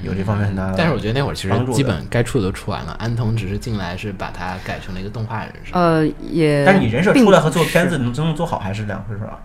[0.02, 0.74] 有这方面很大的。
[0.76, 5.78] 但是我觉得那会儿其实基本该出的都出完了，安藤只是进来是把它改成了一个动画人设。
[5.78, 9.38] 呃也，但是你人设并出来和做片子能真正做好还是两回事儿啊。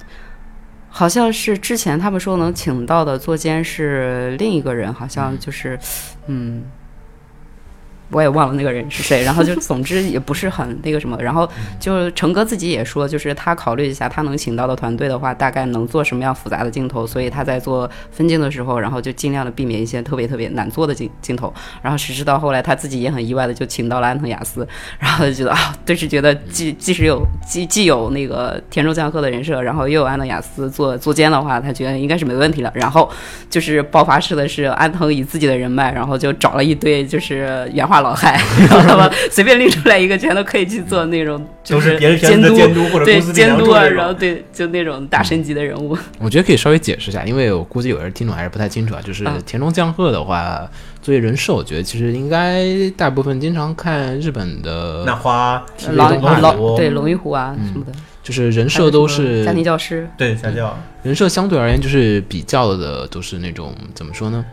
[0.98, 5.78] 好像是之前他们说能请到的坐监是另一个人，好像就是，
[6.28, 6.64] 嗯，
[8.12, 9.24] 我也忘了那个人是谁。
[9.24, 11.18] 然后就总之也不是很那个什么。
[11.22, 21.54] 然后就成哥自己也说，就是他考虑一下，他能请到的团队的话，大概能做什么样复杂的镜头，所以他在做分镜的时候，然后就尽量的避免一些特别特别难做的镜镜头。
[21.82, 24.68] 然后谁知道后来他自己也很意外的就请到了安藤雅思，
[25.00, 32.72] 然后就觉得啊，顿时觉得既即使有既既有那个田中将贺的人设，然后又有安藤雅思做做监的话，他觉得应该是没问题了。
[32.76, 33.10] 然后
[33.50, 45.98] 就是爆发式的是安藤以自己的人脉，然后就找了一堆就是原画话老害， 然后他们随便拎出来一个，全都可以去做那种， 就是监督监督或者对监督啊，然后对就那种大神级的人物。
[46.20, 49.02] 我觉得可以稍微解释一下，因为我估计有人听众还是不太清楚啊。
[49.02, 50.70] 就是嗯田中将贺的话，
[51.02, 52.66] 作为人设，我觉得其实应该
[52.98, 57.68] 大部分经常看日本的那花体育狼狼对龙与虎啊嗯。
[57.72, 64.44] 什么的，就是人设都是家庭教师，对家教，人设相对而言就是比较的都是那种怎么说呢？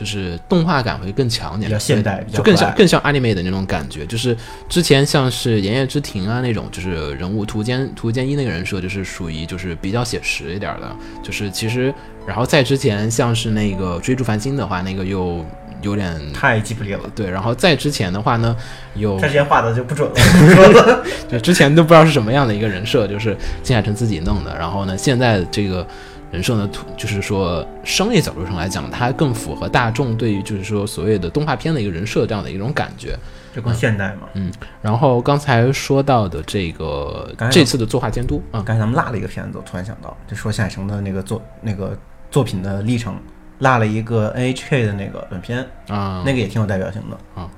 [0.00, 4.06] 就是动画感会更强一点，比较现代就更像更像 anime 的那种感觉。
[4.06, 4.34] 就是
[4.66, 10.90] 之前像是《炎夜之庭》啊那种，就是人物图鉴图鉴一那个人设，就是属于就是比较写实一点的。
[11.22, 11.92] 就是其实，
[12.26, 15.44] 然后在之前像是那个《追逐繁星》的话，那个又
[15.82, 17.00] 有点太吉卜力了。
[17.14, 17.28] 对。
[17.28, 18.56] 然后在之前的话呢，
[18.94, 21.04] 有他之前画的就不准了。
[21.30, 24.56] 就之前都不知道是什么样的一个人设，就是金海诚自己弄的。
[24.56, 25.86] 然后呢，现在这个
[26.30, 33.18] 人设呢，图就是说商业角度上来讲，它更符合大众对于就是说所谓的动画片的一个人设这样的一种感觉。
[33.52, 34.28] 就更现代嘛。
[34.34, 41.98] 嗯然后刚才说到的这个刚才这次的作画监督啊、刚才咱们落了一个片子，我突然想到，就说夏海诚的那个作那个
[42.30, 43.16] 作品的历程，
[43.58, 47.16] 落了一个 NHK 的那个短片，啊，那个也挺有代表性的。
[47.34, 47.50] 啊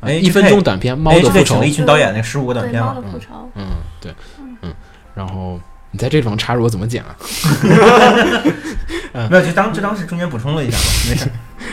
[0.00, 3.08] 哎一分钟短片《猫的复 NHK 仇请了一》，群导演，那十五个短片嘛猫的。
[3.08, 4.14] 复仇，嗯，对，
[4.60, 4.72] 嗯，
[5.14, 5.58] 然后
[5.92, 7.16] 你在这地方插入我怎么剪啊？
[9.30, 11.30] 没有，就当就当是中间补充了一下吧， 没事。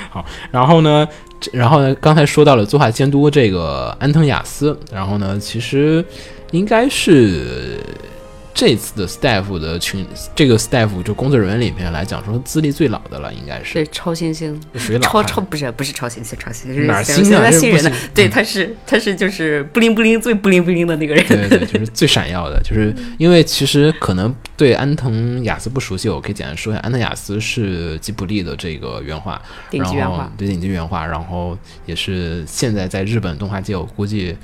[0.10, 1.06] 好然后呢，
[1.40, 6.04] 这然后呢，刚才说到了作画监督这个安藤雅思，然后呢，其实
[6.52, 7.80] 应该是
[8.54, 13.74] 这次的 staff 的群，这个 staff 就工作人员里面来讲，说资历最老的了，应该是。
[13.74, 17.50] 对超新星，就属于老超超不是不是超新星，超新星哪新啊？
[17.52, 30.32] 新人的，对，嗯他是他是就是布灵布灵最布灵布灵的那个人，对对对，就是最闪耀的， 就是因为其实可能对安藤雅思不熟悉，我可以简单说一下，安藤雅思是吉卜力的这个原画，顶级原画。
[30.38, 34.36] 对顶级原画，然后也是现在在日本动画界，我估计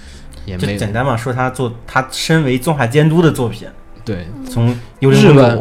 [0.46, 3.68] 也就没简单嘛，说他做他身为动画监督的作品，
[4.10, 5.20] 对从《幽灵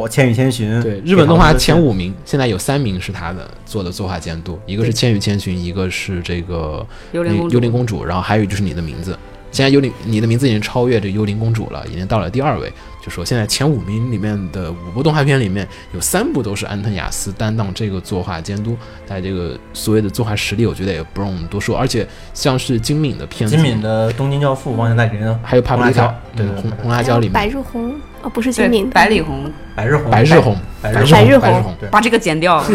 [0.08, 1.92] 千与千寻》对，日本动画前五。
[1.98, 9.18] 名，现在有三名是他的做的作画监督，一个是《千与千寻》，一个是这个幽灵公主，幽灵公主，然后还有就是你的名字。
[9.50, 12.72] 现在幽灵你的名字已经超越这幽灵公主了，已经到了第二位。
[13.02, 21.76] 就说现在前五名里面的五部动画片里面有三部都是安藤雅思担当这个作画监督，在这个所谓的作画实力，我觉得也不用多说。
[21.76, 32.62] 而且像是金敏的片子，金敏的《东京教父》《妄想代理人》，还有帕布里卡红辣椒，对红红辣椒里面白面日红哦，不是对精灵，百里红，白日红，白日红，日白日红，白日红把这个剪掉。
[32.62, 32.74] 白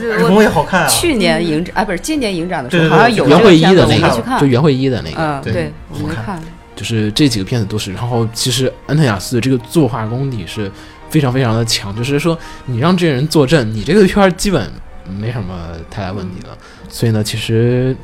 [0.00, 0.88] 日我红也好看啊。
[0.88, 4.46] 去年影展啊，不是今年影展的时候，好像有袁慧一的那个，就。
[4.46, 6.42] 袁慧一的那个，嗯，对对，我没看看。
[6.74, 7.92] 就是这几个片子都是。
[7.92, 10.70] 然后其实安藤雅思的这个作画功底是
[11.10, 14.70] 非常非常的强，就是说你让这些人坐镇，你这个片儿基本
[15.18, 16.56] 没什么太大问题了。
[16.88, 17.96] 所以呢，其实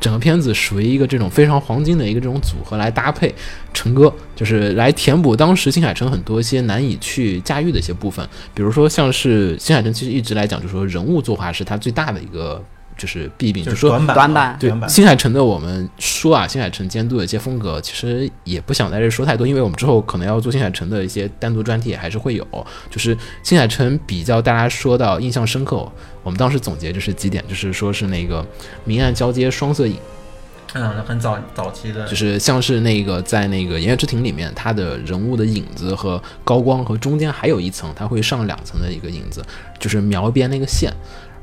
[0.00, 3.34] 整个片子属于一个这种非常黄金的一个这种组合来搭配。
[3.74, 12.62] 陈哥就是来填补当时新海诚很多一些难以去驾驭的一些部分，比如说像是新海诚其实一直来讲，就是说人物作画是他最大的一个
[12.96, 14.88] 就是弊病，就就是说短板，短板对。
[14.88, 22.46] 新海诚的，我们说啊，新海诚监督的一些风格，其实也不想在这说太多，因为我们之后可能要做新海诚的一些单独专题，还是会有。
[22.90, 25.86] 就是新海诚比较大家说到印象深刻，
[26.22, 28.44] 我们当时总结就是几点，就是说是那个
[28.84, 29.96] 明暗交接双色影，
[30.72, 39.44] 嗯，很早早期的，就是像是那个在那个《言叶之庭》里面，它的人物的影子和高光和中间还有一层，它会上两层的一个影子，
[39.78, 40.90] 就是描边那个线。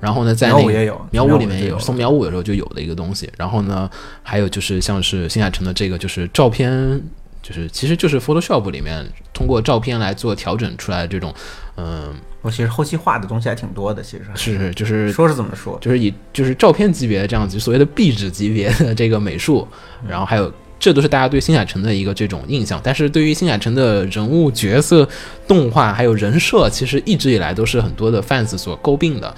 [0.03, 3.29] 然后呢，在那个也有，苗五里面也有，就从苗五的时候就有的一个东西。
[3.37, 3.89] 然后呢，
[4.21, 7.01] 还有就是像是新海诚的这个，就是照片，
[7.41, 11.33] 就是其实就是 Photoshop 里面通过照片来做调整出来的这种，
[11.77, 19.65] 嗯，我其实后期画的东西还挺多的，其实是是就是说是怎么说，就是以就是照片级别的这样子，所谓的壁纸级别的这个美术，
[20.05, 22.77] 然后还有这都是大家对新海诚的一个这种印象。
[22.83, 25.07] 但是对于新海诚的人物角色、
[25.47, 29.33] 动画还有人设，其实一直以来都是很多的 fans 所诟病的。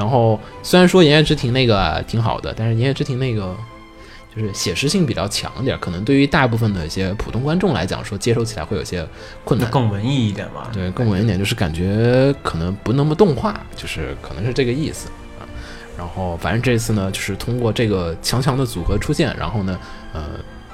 [0.00, 3.54] 然后虽然说《言叶之庭》那个挺好的，但是《言叶之庭》那个。
[4.32, 9.04] 就是写实性比较强一点，可能对于大部分的一些普通观众来讲，说接受起来会有些
[9.42, 9.68] 困难。
[9.72, 10.70] 更文艺一点吧。
[10.72, 15.08] 对，更文艺一点，就是感觉可能不那么动画，就是可能是这个意思
[15.40, 15.42] 啊。
[15.98, 19.76] 然后反正这次呢，就是通过这个强强的组合出现，然后呢，
[20.12, 20.22] 呃，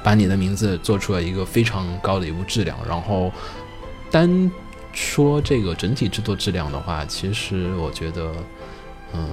[0.03, 2.77] 把你的名字做出了一个非常高的一部质量。
[2.87, 3.33] 然后
[4.11, 4.53] 单
[4.93, 8.33] 说这个整体制作质量的话，其实我觉得，
[9.15, 9.29] 嗯、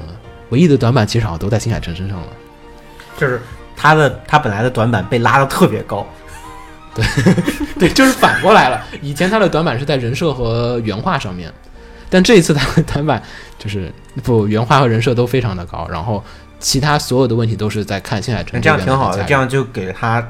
[0.50, 2.28] 唯一的短板其实好像都在新海诚身上了。
[3.18, 3.42] 就是
[3.76, 6.06] 他的他本来的短板被拉的特别高，
[6.96, 7.06] 对，
[7.80, 8.84] 对就是反过来了。
[9.02, 11.52] 以前他的短板是在人设和原画上面，
[12.10, 13.22] 但这一次他的短板
[13.60, 13.92] 就是
[14.24, 16.24] 不原画和人设都非常的高，然后
[16.60, 20.26] 其他所有的问题都是在看新海诚这样挺好的，这样就给了他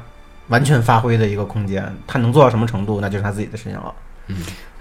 [0.47, 1.84] 完全发挥的一个空间。
[2.06, 3.93] 他能做到什么程度，那就是他自己的事情了。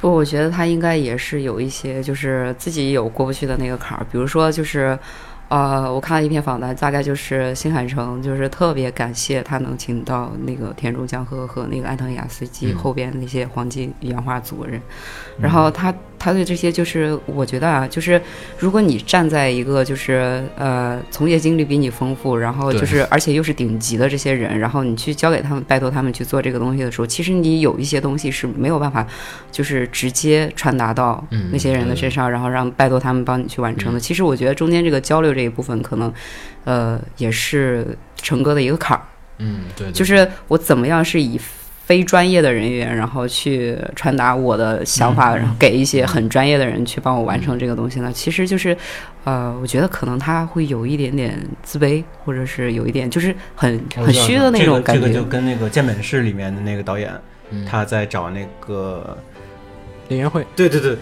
[0.02, 4.98] 不，我觉得他应该也是有一些就是自己有过不去的那个坎儿，比如说就是。
[5.48, 12.78] 呃，我看了一篇访谈，大概就是新海诚就是特别感谢他能请到那个田中江和和那个安藤雅司机嗯。
[12.78, 14.80] 后边那些黄金原画组人，
[15.38, 18.22] 然后他他对这些就是我觉得啊，就是
[18.56, 29.04] 如果你站在一个就是呃从业经历比你丰富，然后就是而且又是顶级的这些人，然后你去交给他们，拜托他们去做这个东西的时候，其实你有一些东西是没有办法
[29.50, 33.98] 就是直接传达到嗯那些人的身上，然后让拜托他们帮你去完成的。
[33.98, 36.12] 其实我觉得中间这个交流这一部分，可能
[36.62, 39.02] 呃也是成哥的一个坎儿，
[39.38, 41.40] 嗯，对，对就是我怎么样是以。
[41.84, 48.10] 非专业的人员，然后去传达我的想法，然后给一些很专业的人去帮我完成这个东西呢？
[48.12, 48.76] 其实就是，
[49.24, 55.02] 呃，我觉得可能他会有一点点自卑，或者是有一点就是很很虚的那种感觉。
[55.02, 57.10] 这个就跟那个健本室里面的那个导演，
[57.50, 59.18] 嗯他在找那个
[60.08, 60.96] 林园会，对对对，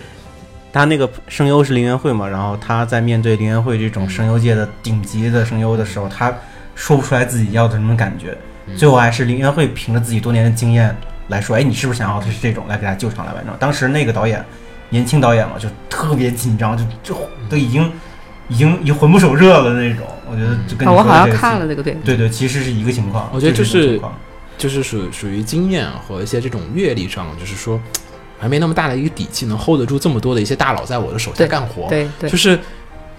[0.73, 6.35] 他那个声优是林元惠嘛，然后他在面对林元惠这种声优界的顶级的声优的时候，他
[6.75, 10.95] 说不出来自己要的什么感觉，嗯最后还是林元惠凭着自己多年的经验
[11.29, 13.55] 来说，哎，你是不是想要的是这种，来给他救场来完成。
[13.59, 14.45] 当时那个导演
[14.89, 17.91] 年轻导演嘛，就特别紧张，就 就都已经
[18.49, 20.07] 已经已经魂不守舍了那种。
[20.31, 23.29] 我觉得就跟啊，你说我好像看了那个对，对对，其实是一个情况。
[23.33, 24.01] 我觉得就是
[24.57, 27.81] 就是属属于经验和一些这种阅历上，就是说
[28.39, 31.89] 还没那么大的一个底气，能 hold 得住这么多的一些大佬在我的手下干活。
[31.89, 32.57] 对对就，是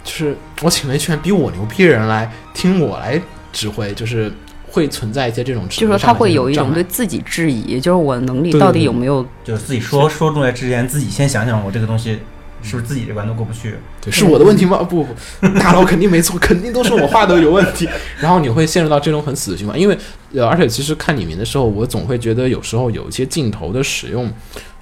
[0.03, 4.31] 就是我请了一群比我牛逼的人来听我来指挥，就是
[4.71, 12.19] 会存在一些这种指就说挥上的他会有一种对自己质疑，就是我能力到底有没有就是自己说说出来之前，自己先想想，我这个东西
[12.63, 13.75] 是不是自己这关都过不去。
[14.01, 14.77] 对，是我的问题吗？
[14.77, 17.87] 不不，大佬肯定没错，肯定都是我画的有问题。
[18.19, 19.97] 然后你会陷入到这种很死的循环，因为
[20.33, 24.31] 呃，而且其实看里面的时候，我总会觉得有时候有一些镜头的使用，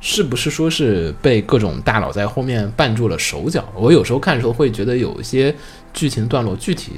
[0.02, 3.64] 是不是说是被各种大佬在后面绊住了手脚？
[3.76, 5.54] 我有时候看的时候会觉得有一些
[5.94, 6.94] 剧情段落具体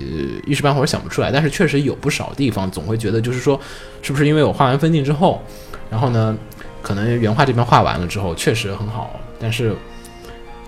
[0.45, 3.59] 一时半会儿想不出来，但是确实有不少地方总会觉得就是说，
[4.01, 5.41] 是不是因为我画完分镜之后，
[5.89, 6.37] 然后呢，
[6.81, 9.73] 可能原画这边画完了之后确实很好，但是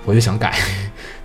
[0.06, 0.58] 我又想改。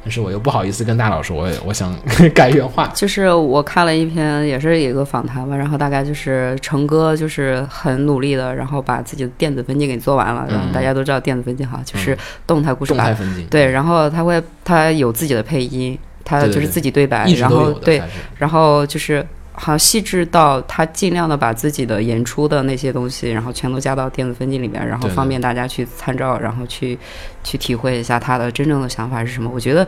[0.04, 1.94] 但是我又不好意思跟大佬说，我我想
[2.34, 2.86] 改原话。
[2.94, 10.46] 就是我看了一篇，也是一个访谈吧，然后大概就是成哥就是很努力的，然后把自己的电子分镜给做完了。
[10.48, 13.06] 然后大家都知道电子分镜哈，就是动态故事板。
[13.06, 18.00] 动态分镜，对，然后他会他有自己的配音，他就是自己对白，然后对
[18.38, 19.26] 然后就是
[19.60, 26.96] 好细致到他尽量的把自己的演出的那些东西，然后全都加到电子分镜里面，然后方便大家去参照，然后去
[27.42, 29.50] 去体会一下他的真正的想法是什么。
[29.52, 29.86] 我觉得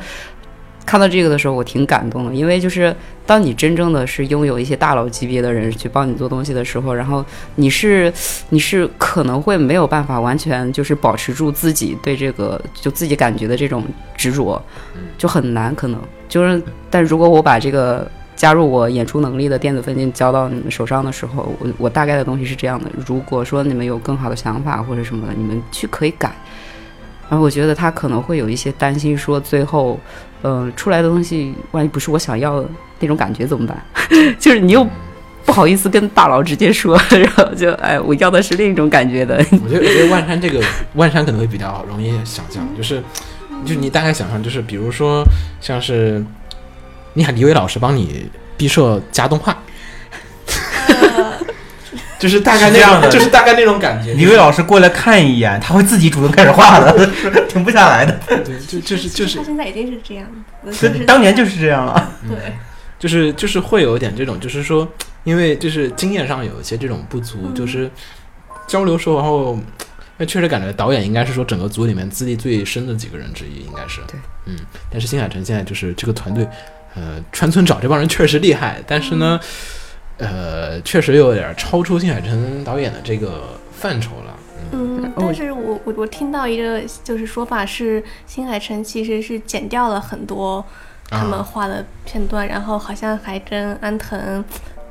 [0.85, 8.13] 看到这个的时候，我挺感动的，因为就是当你真正的是拥有一些大佬级别的人去帮你做东西的时候，然后你是
[8.49, 13.85] 你是可能会没有办法完全就是保持住自己对这个就自己感觉的这种
[14.17, 14.61] 执着，
[15.17, 26.35] 就很难，可能就是，但如果我把这个加入我演出能力的电子分镜交到你们手上的时候，我我大概的东西是这样的：如果说你们有更好的想法或者什么的，你们去可以改。
[27.29, 30.01] 然后我觉得他可能会有一些担心，说最后，
[30.41, 33.79] 嗯、出来的东西万一不是我想要的那种感觉怎么办？
[34.41, 34.87] 就是你又
[35.45, 39.37] 不好意思跟大佬直接说，然后就哎，我要的是另一种感觉的。
[39.63, 43.03] 我觉得，我觉得万山这个万山可能会比较容易想象，就是
[43.67, 45.23] 就你大概想象，就是比如说
[45.61, 46.25] 像是
[47.15, 49.57] 你喊李伟老师帮你毕设加动画，
[52.19, 54.13] 就是大概那样的，就是大概那种感觉。
[54.15, 57.07] 李伟老师过来看一眼，他会自己主动开始画的，
[57.49, 58.19] 停不下来的。
[58.27, 60.27] 对，就就是就是他现在已经是这样
[61.07, 62.13] 当年就是这样了。
[62.29, 62.37] 对，
[62.99, 64.87] 就是就是会有一点这种，就是说，
[65.25, 67.91] 因为就是经验上有一些这种不足，嗯就是
[68.67, 69.59] 交流时候，
[70.19, 74.01] 那确实感觉导演应该是说整个组里面资历最深的几个人之一，应该是。
[74.07, 74.57] 对，嗯，
[74.91, 76.47] 但是新海诚现在就是这个团队，
[76.95, 79.39] 呃，川村找这帮人确实厉害，但是呢，
[80.19, 84.37] 呃，确实有点超出新海诚导演的这个范畴了。
[84.73, 90.65] 嗯，嗯，但是我我我听到一个就是说法是，新海诚其实是剪掉了很多
[91.09, 94.45] 他们啊画的片段，然后好像还跟安藤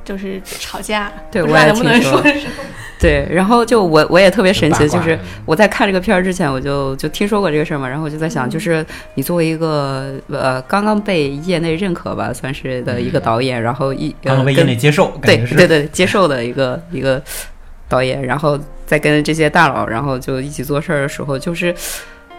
[0.03, 2.49] 就是吵架， 对我也不能不能听说。
[2.99, 17.23] 对，然后就我我也特别神奇，就是我在看这个片儿之前，我就就听说过这个事儿嘛，然后我就在想，就是你作为一个呃刚刚被业内认可吧，算是的一个导演，然后一刚刚被业内接受，对对对接受的一个一个
[17.87, 21.73] 导演，然后再跟这些大佬，然后就一起做事儿的时候，就是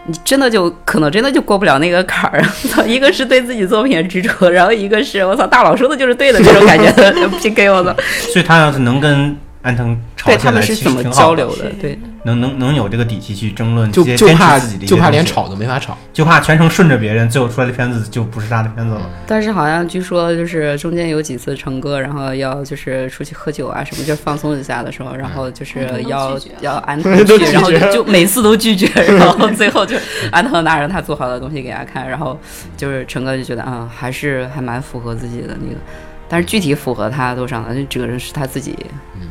[0.07, 2.43] 你真的就可能真的就过不了那个坎儿。
[2.87, 7.95] 一个是对自己作品的执着，然后一个是我操大佬说的就是对的这种感觉 的 PK，我操，
[8.31, 11.71] 所以他要是能跟安藤吵对他起来，其实们是怎么挺好的交流的？
[11.79, 15.97] 对，能能能有这个底气去争论，就就怕自己的就怕连吵都没法吵。
[16.11, 19.01] 就怕全程顺着别人，最后出来的片子就不是他的片子了。
[19.27, 29.95] 但是好像据说就是中间有几次成哥，然后要就是出去喝酒啊什么，就放松一下的时候，然后就是嗯要要安 都藤去，然后就每次都拒绝， 然后最后就
[30.31, 32.39] 安藤拿着他做好的东西给他看，然后
[32.75, 35.79] 就是成哥就觉得啊、还是还蛮符合自己的那个，
[36.27, 37.75] 但是具体符合他多少呢？
[37.75, 38.75] 就这个人是他自己
[39.15, 39.27] 嗯，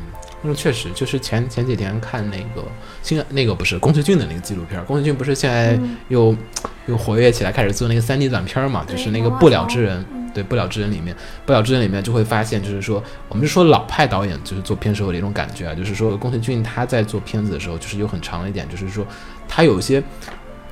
[0.54, 2.64] 确实，就是前前几天看那个
[3.02, 6.34] 新那个不是宫崎骏的那个纪录片儿，宫崎骏不是现在嗯又、
[6.86, 11.14] 又活跃起来，开始做那个三 D 短片儿嘛，就是那个《不了之人》嗯对《不了之人》里面，
[11.44, 19.04] 《不了之人》里面就会发现，就是说，我们就说老派导演就是做片时候的一种感觉啊，就是说宫崎骏他在做片子的时候，就是有很长的一点，就是说
[19.48, 20.00] 他有一些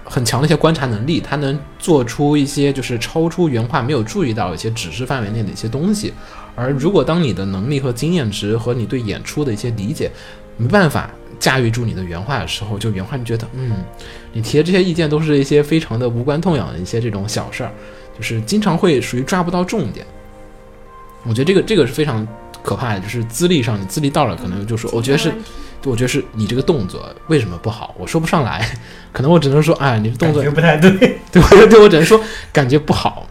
[0.04, 6.14] 很强的一些观察能力，他能做出一些就是超出原画没有注意到一些指示范围内的一些东西。
[6.58, 10.10] 而如果当你的能力和经验值和你对演出的一些理解
[10.56, 13.72] 没办法驾驭住你的原话的时候，就原话就觉得，嗯，
[14.32, 17.70] 你提的这些意见都是一些非常的无关痛痒的一些这种小事儿，
[18.16, 20.04] 就是经常会属于抓不到重点。
[21.24, 22.26] 我觉得这个这个是非常
[22.60, 25.32] 可怕的，就是资历上你资历到了，可能就说，我觉得是，
[25.84, 28.68] 我觉得是你这个动作为什么不好，我说不上来，
[29.12, 31.18] 可能我只能说，哎，你的动作感觉不太对。
[31.30, 32.20] 对我对我只能说
[32.52, 33.27] 感觉不好，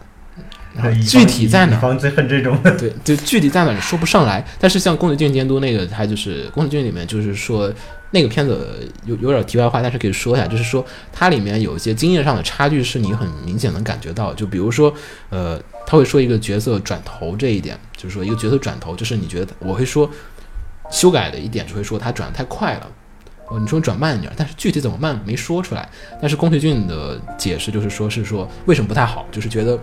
[0.78, 2.56] 然后具体在哪最恨这种。
[2.62, 4.44] 对就，具体在哪儿说不上来。
[4.60, 7.72] 但是像宫崎骏监督那个，他就是宫崎骏里面就是说
[8.12, 14.32] 那个片子有有点题外话，但是可以说一下，就是说它里面有一些经验上的差距是你很明显能感觉到。
[14.34, 14.94] 就比如说，
[15.30, 20.08] 呃，他会说一个角色转头这一点，就是说一个角色转头，就是你觉得我会说
[20.90, 22.86] 修改的一点，就会说他转得太快了。
[23.50, 25.88] 哦，你说转慢一点，但是具体怎么慢没说出来。
[26.20, 29.78] 但是宫崎骏的解释就是说，是说为什么不太好，就是觉得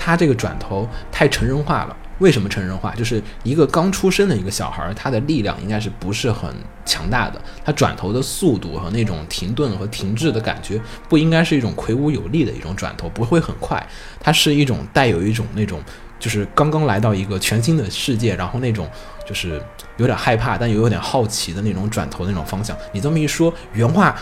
[0.00, 1.94] 他这个转头太成人化了。
[2.20, 2.94] 为什么成人化？
[2.94, 10.78] 就是一个刚出生的一个小孩儿，他的力量应该是不是很强大的，他转头的速度和那种停顿和停滞的感觉，
[11.08, 13.82] 不应该是一种魁梧有力的一种转头，不会很快，
[14.20, 15.80] 它是一种带有一种那种
[16.18, 18.86] 就是刚刚来到一个全新的世界，然后那种
[19.26, 19.58] 就是
[19.96, 22.76] 有点害怕，但又有点好奇的那种转头那种方向。
[22.92, 24.14] 你这么一说，原话，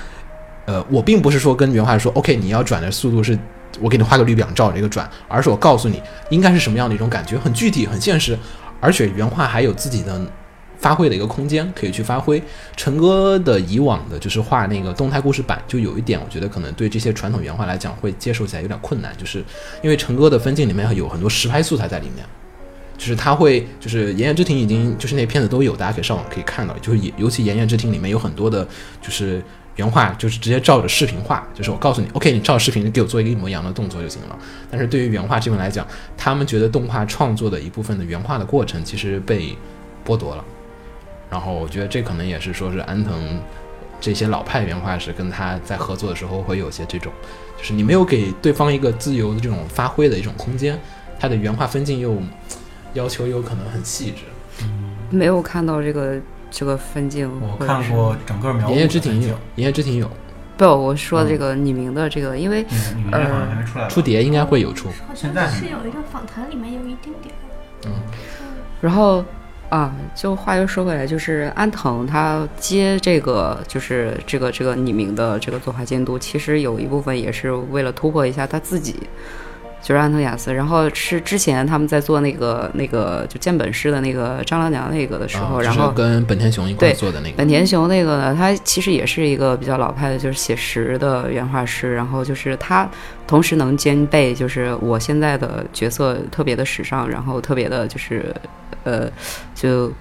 [0.66, 3.36] 呃，我并不是说跟原话说，OK，你要转的速度是，
[3.80, 8.38] 我给你画个绿表，照这个转，而是我告诉你应该是什么样的一种感觉，很具体、很现实，
[8.80, 10.20] 而且原画还有自己的。
[10.80, 12.40] 发挥的一个空间可以去发挥。
[12.76, 19.42] 陈哥的以往的就是画那个动态故事版，就有一点，我觉得可能对这些传统原画来讲会接受起来有点困难，就是
[19.82, 22.24] 因为陈哥的分镜里面有很多实拍素材在里面。
[22.96, 26.72] 就是他会，就是《炎炎之庭》已经就是那片子都有，大家可以上网可以看到。
[26.78, 28.64] 就是尤其《炎炎之庭》里面有很多的，
[29.02, 29.42] 就是
[29.78, 31.44] 原画，就是直接照着视频画。
[31.54, 34.38] 就是我告诉你，OK，你照着视频给我做一个一模一样的动作就行了。
[34.70, 39.56] 但是对于原画这边来讲，他们觉得动画创作的一部分的原画的过程其实被
[40.04, 40.44] 剥夺了。
[41.30, 43.40] 然后我觉得这可能也是说是安藤
[44.00, 47.12] 这些老派原画师跟他在合作的时候会有些这种，
[47.56, 50.78] 就是你没有给对方一个自由的这种发挥的一种空间，
[51.20, 52.16] 他的原画分镜又
[52.94, 54.64] 要求有可能很细致。
[55.10, 56.18] 没有看到这个
[56.50, 57.30] 这个分镜。
[57.40, 60.10] 我看过整个描《绘炎炎之庭》有，有《炎炎之庭》有
[60.56, 64.88] 不，我说这个匿名的这个，因为你们你们那好像还没出碟应该会有出。
[65.06, 67.34] 好现在像是有一个访谈里面有一丁点。
[67.86, 67.92] 嗯，
[68.80, 69.24] 然后
[69.68, 78.96] 啊，就话又说回来，就是安藤他接这个就是这个这个匿名的这个作画监督，其实有一部分也是为了突破一下他自己。
[79.80, 91.94] 就是安藤雅思，然后是之前他们在做那个那个就见本师的那个张良娘那个的时候，啊然后跟本田雄一块对做的那个，本田雄那个呢，他其实也是一个比较老派的，就是写实的原画师。
[91.94, 92.88] 然后就是他
[93.26, 98.34] 同时能兼备，就是我现在的角色特别的时尚，然后特别的就是
[98.84, 99.10] 呃，
[99.54, 99.92] 就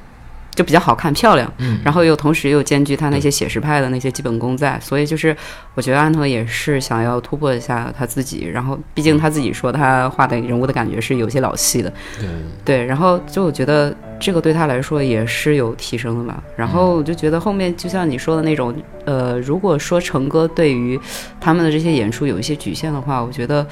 [0.57, 1.49] 就比较好看漂亮。
[1.59, 5.33] 嗯，然后又同时又兼具他那些写实派的那些基本功在，所以就是
[5.75, 8.49] 我觉得安藤也是想要突破一下他自己。
[8.51, 12.27] 然后毕竟他自己说他画的人物的感觉是有些老气的，对，
[12.65, 16.41] 对，然后就我觉得这个对他来说也是有提升的吧。
[16.55, 20.99] 然后我就觉得后面就像你说的那种，呃，如果说成哥对于
[21.39, 23.65] 他们的这些演出有一些局限的话，我觉得，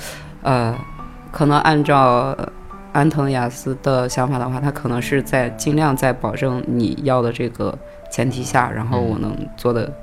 [0.43, 0.77] 呃，
[1.31, 2.37] 可能按照
[2.95, 7.77] 安藤雅思的想法的话，他可能是在尽量在保证你要的这个
[8.09, 9.93] 前提下，然后我能做的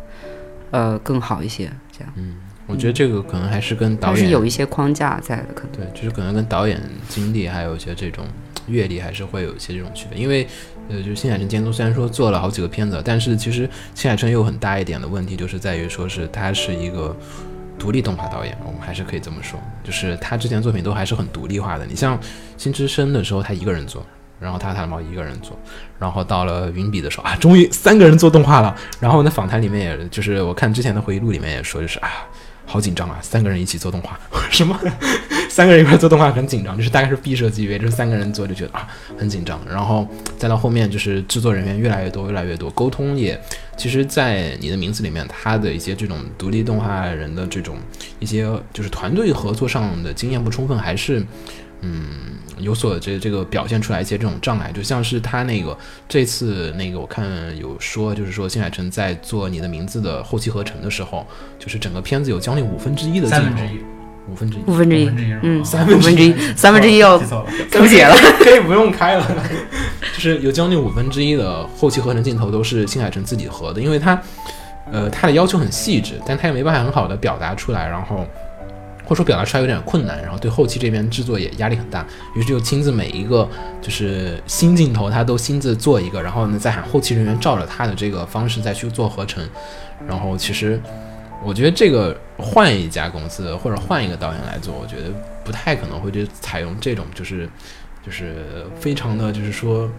[0.70, 2.12] 呃更好一些，这样。
[2.16, 2.36] 嗯
[2.68, 5.72] 我觉得这个可能还是跟导它是演有一些框架在的，可能。
[5.72, 8.24] 对，就是可能跟导演经历还有一些这种
[8.68, 10.46] 阅历还是会有一些这种区别，因为
[10.88, 17.14] 呃，就是新海诚监督虽然说做了好几个片子，但是其实新海诚有很大一点的问题，就是在于说是他是一个
[17.78, 21.84] 独立动画导演，我们还是可以这么说，就是他之前作品都还是很独立化的。
[21.86, 22.18] 你像
[22.56, 24.04] 《新之声》的时候，他一个人做，
[24.38, 25.58] 然后他塔的猫一个人做，
[25.98, 28.76] 然后到了云笔的时候啊，终于 三个人做动画了。
[29.00, 32.08] 然后那访谈里面也就是我看之前的回忆录里面也说，就是啊。
[32.64, 33.18] 好紧张啊！
[33.20, 34.18] 三个人一起做动画，
[34.48, 34.78] 什么？
[35.52, 38.88] 三个人一块做动画很紧张，就是大概是毕设级别，就是三个人做就觉得啊
[39.18, 39.60] 很紧张。
[39.68, 43.38] 然后再到后面就是制作人员越来越多，越来越多，沟通也，
[43.76, 47.76] 其实，在你的名字里面，他的一些这种独立动画人的这种
[48.18, 51.22] 一些就是团队合作上的经验不充分，还是
[51.82, 52.08] 嗯。
[52.58, 55.76] 有所这这个表现出来一些这种障碍，就像是他那个
[56.08, 57.26] 这次那个我看
[57.58, 61.26] 有说，就是说新海诚在做你的名字的后期合成的时候，
[61.58, 63.62] 就是整个片子有将近五分之一的镜头，
[64.30, 65.10] 五分之一，五分之一，
[65.42, 69.26] 嗯，三分之一，三分之一要出血了，可以不用开了，
[70.14, 74.20] 就是有将近五分之一的后期合成镜头都是新海诚自己合的，因为他，
[74.90, 78.26] 呃，他的要求很细致，但他也没办法很好的表达出来，然后。
[79.04, 82.06] 或者说表达出来有点困难，然后对后期这边制作也压力很大，
[82.36, 83.46] 于是就亲自每一个
[83.82, 89.44] 就是新镜头他都亲自做一个，然后呢再喊后期人员照着他的这个方式再去做合成。
[90.06, 90.80] 然后其实
[91.44, 95.10] 我觉得这个换一家公司或者换一个导演来做，我觉得
[95.44, 97.48] 不太可能会去采用这种就是
[98.04, 99.90] 就是非常的就是说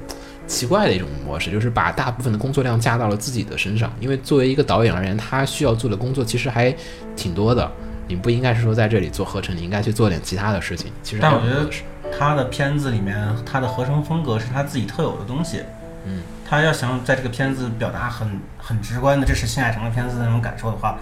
[0.48, 3.91] 奇怪的一种模式，就是把大部分的工作量加到了自己的身上。
[4.00, 6.74] 因为作为一个导演而言，他需要做的工作其实还
[7.16, 7.70] 挺多的。
[8.06, 10.91] 你不应该是说在这里做合成，你应该去做点其他的事情。
[11.02, 11.70] 其实，但我觉得
[12.18, 15.62] 他的片子里面，他的合成风格是他自己特有的东西。
[16.06, 18.28] 嗯，他要想在这个片子表达很
[18.58, 21.00] 很直观的，这是新海诚的片子的那种感受的话，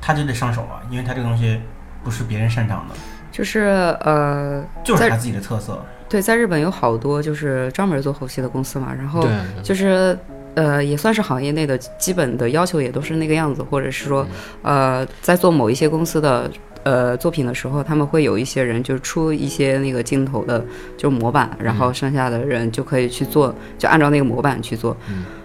[0.00, 1.60] 他就得上手啊，因为他这个东西
[2.02, 2.94] 不是别人擅长的，
[3.30, 3.60] 就是
[4.00, 5.84] 呃，就是他自己的特色。
[6.08, 9.26] 对，在日本有好多就是专门做后期的公司嘛，然后
[9.62, 10.18] 就是。
[10.54, 14.26] 呃，也算是行业内的基本的要求，也都是那个样子，或者是说，
[14.62, 16.50] 呃，在做某一些公司的
[16.84, 20.64] 呃作品的时候，他们会有一些人就出一些那个镜头的
[20.96, 24.96] 就模板，然后剩下的人就可以去做，就按照那个模板去做。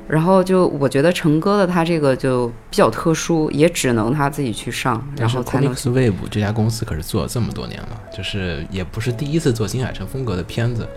[0.07, 5.73] 然后就我觉得成哥的他这个就比较特殊，也只能他自己去上，然后才能。
[5.73, 10.87] Wave 这家公司可是做了这么多年了，就是也不是第一次做新海诚风格的片子。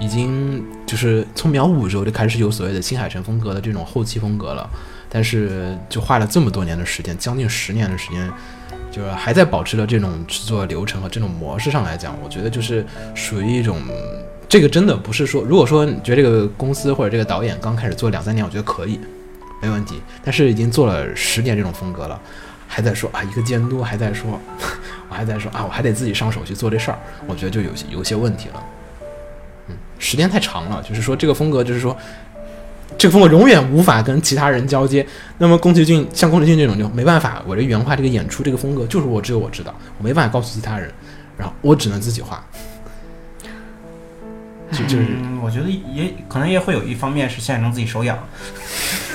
[0.00, 4.68] 已经就是从秒五时候就开始有所谓的新海诚风格的这种后期风格了，
[5.08, 8.28] 但是就花了这么多年的时间，将近十年的时间，
[8.94, 13.76] 就是还在保持着这种制作流程和这种模式上来讲，我觉得就是属于一种，
[14.48, 19.00] 这个真的不是说，如果说你觉得这个公司或者这个导演刚开始做两三年，我觉得可以，
[19.60, 22.20] 没问题，但是已经做了十年这种风格了，
[22.68, 24.40] 还在说啊一个监督，还在说，
[25.08, 28.62] 我还在说啊我还得自己上手去做这事儿，我觉得就有些有些问题了。
[29.66, 31.96] 嗯时间太长了，就是说这个风格，就是说
[32.96, 35.06] 这个风格永远无法跟其他人交接。
[35.38, 40.90] 那么宫崎骏像宫崎骏这种就没办法，我这原画这个演出这个风格就是我只有我知道，我没办法告诉其他人，
[41.36, 42.44] 然后我只能自己画。
[44.72, 45.06] 就就是，
[45.42, 48.18] 我觉得也可能也会有一方面是现实中自己手痒，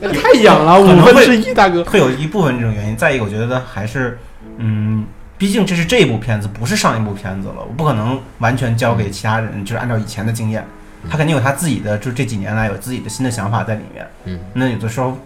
[0.00, 2.96] 太痒了，五分之一大哥会有一部分这种原因。
[2.96, 4.18] 再一个，我觉得还是
[4.58, 5.04] 嗯。
[5.36, 10.64] 毕竟这是这一部片子，不是上一部片子了，我不可能完全交给其他人，就是按照以前的经验，
[11.10, 14.06] 他肯定有他自己的，就是这几年来有自己的新的想法在里面。
[14.24, 15.16] 嗯，那有的时候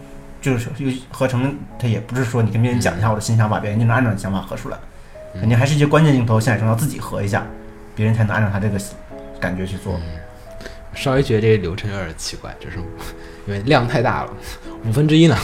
[0.41, 4.77] 就是又合成，他也不是说你跟别人讲一下我的新想法，别人就能按照你想法合出来，
[5.35, 7.45] 肯定还是一些关键镜头，现场要自己合一下，
[7.95, 8.79] 别人才能按照他这个
[9.39, 9.99] 感觉去做。
[10.95, 12.77] 稍微觉得这个流程有点奇怪，就是
[13.45, 14.33] 因为量太大了，
[14.85, 15.37] 五分之一呢。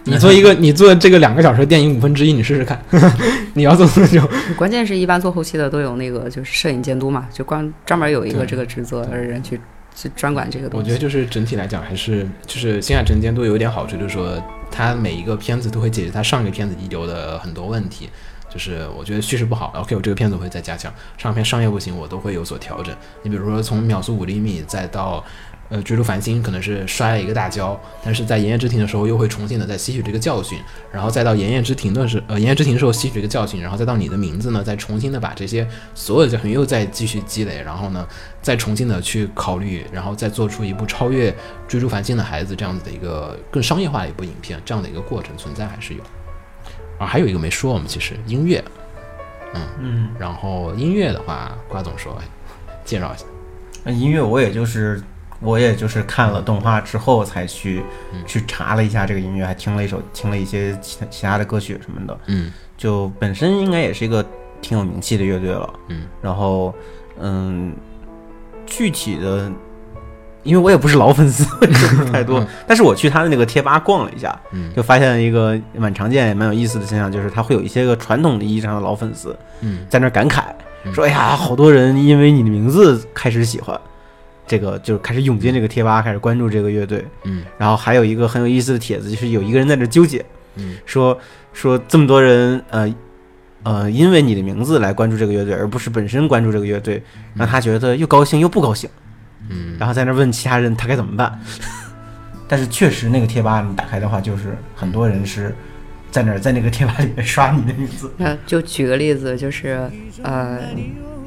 [0.04, 2.82] 你做一个，你做这个两个小时电影五分之一，你试试看。
[3.54, 4.22] 你要做多久？
[4.56, 9.60] 关键是一般做后期的都有那个，就是摄影监督嘛，就光专门有一个这个职责的人去
[9.94, 10.84] 去专管这个东西。
[10.84, 18.08] 我觉得就是整体来讲，还是就是新海诚监督有一点好处，就是说他每一个片子都会解决他上一个片子遗留的很多问题。
[18.52, 20.92] 就是我觉得叙事不好，OK，我这个片子会再加强。
[21.16, 22.92] 上片商业不行，我都会有所调整。
[23.22, 25.24] 你比如说从秒速五厘米再到。
[25.70, 30.58] 呃，追逐繁星可能是摔了一个大跤，但是在炎夜之庭的时候又会重新的再吸取这个教训，
[30.92, 35.64] 然后再到炎夜之庭的时，呃，炎夜之庭的时候吸取这个教训，然后再到你的名字呢，再重新的把这些
[35.94, 38.04] 所有的教训又再继续积累，然后呢，
[38.42, 41.32] 再重新的去考虑，然后再做出一部超越
[41.68, 46.00] 追逐繁星的孩子这样子的一个更商业化的一部影片，这样的一个过程存在还是有。
[46.98, 48.60] 啊，还有一个没说，我们其实音乐，
[49.54, 52.20] 嗯嗯，然后音乐的话，瓜总说，
[52.84, 53.24] 介绍一下。
[53.84, 55.00] 那音乐我也就是。
[55.40, 57.82] 我也就是看了动画之后才去
[58.26, 62.18] 去查了一下这个音乐，还听了一首，听了一些其其他的歌曲什么的。
[62.26, 64.24] 嗯，就本身应该也是一个
[64.60, 65.72] 挺有名气的乐队了。
[65.88, 66.74] 嗯，然后
[67.18, 67.74] 嗯，
[68.66, 69.50] 具体的
[70.42, 71.44] 因为我也不是老粉丝，
[72.12, 74.72] 太多嗯， 但是我去他的那个贴吧逛了一下，嗯。
[74.74, 79.86] 就发现一个蛮常见也蛮有意思的现象，就是他会有一些个传统的意义上的老粉丝嗯。
[79.88, 80.44] 在那儿感慨
[80.84, 80.94] 嗯。
[80.94, 83.78] 说：“哎呀，好多人因为你的名字开始喜欢。”
[84.50, 87.04] 这个就是开始涌进这个贴吧，开始关注这个乐队。
[87.22, 90.24] 嗯然后还有一个很有意思的帖子，就是有一个人在这纠结，
[90.56, 91.16] 嗯说
[91.52, 92.92] 说这么多人，呃
[93.62, 97.00] 呃，因为你的名字来关注这个乐队，而不是本身关注这个乐队，
[97.34, 98.90] 让他觉得又高兴又不高兴，
[99.48, 101.40] 嗯，然后在那问其他人他该怎么办。
[102.48, 105.54] 但是确实，那个贴吧你打开的话，就是很多人是
[106.10, 108.12] 在那儿在那个贴吧里面刷你的名字。
[108.16, 109.88] 那 就举个例子，就是
[110.24, 110.58] 呃，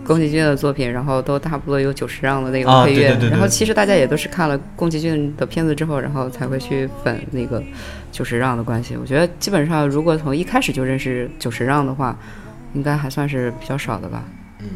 [0.05, 7.63] 宫崎骏的作品，然后都差不多有九十让的那啊个配乐，对对对对然后其实大家也都是看了宫崎骏的片子之后，然后才会去粉那个
[8.11, 8.95] 九十让的关系。
[8.95, 12.17] 我觉得基本上如果从一开始就认识九十让的话，
[12.73, 14.23] 应该还算是比较少的吧。
[14.59, 14.67] 嗯，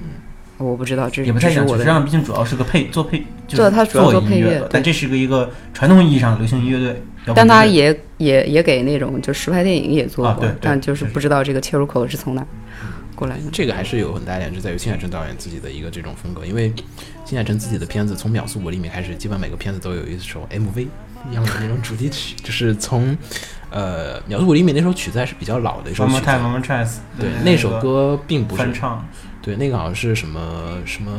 [0.57, 7.01] 我不知道，这也不太讲，这是我的实际上毕竟主要是个配做配，就是对它主要做音配乐但这是个一个传统意义上的流行音乐队。
[7.35, 12.47] 但他也也也给那种就实拍电影也做过，啊对对但就是是不知道这个切入口是从哪儿
[13.17, 13.43] 过来的。
[13.51, 16.71] 这个还是有很大一点是在于新海诚导演自己的一个这种风格，因为
[17.25, 20.87] 新海诚自己的片子从《秒速五厘米》开始，基本每个片子都有一首 MV
[21.31, 23.17] 一样的那种主题曲， 就是从
[23.71, 26.19] 呃《秒速五厘米》那首曲子还是比较老的一首曲子。
[27.19, 29.05] 对，那那首歌并不是翻唱，
[29.41, 31.11] 对，那个好像是什么什么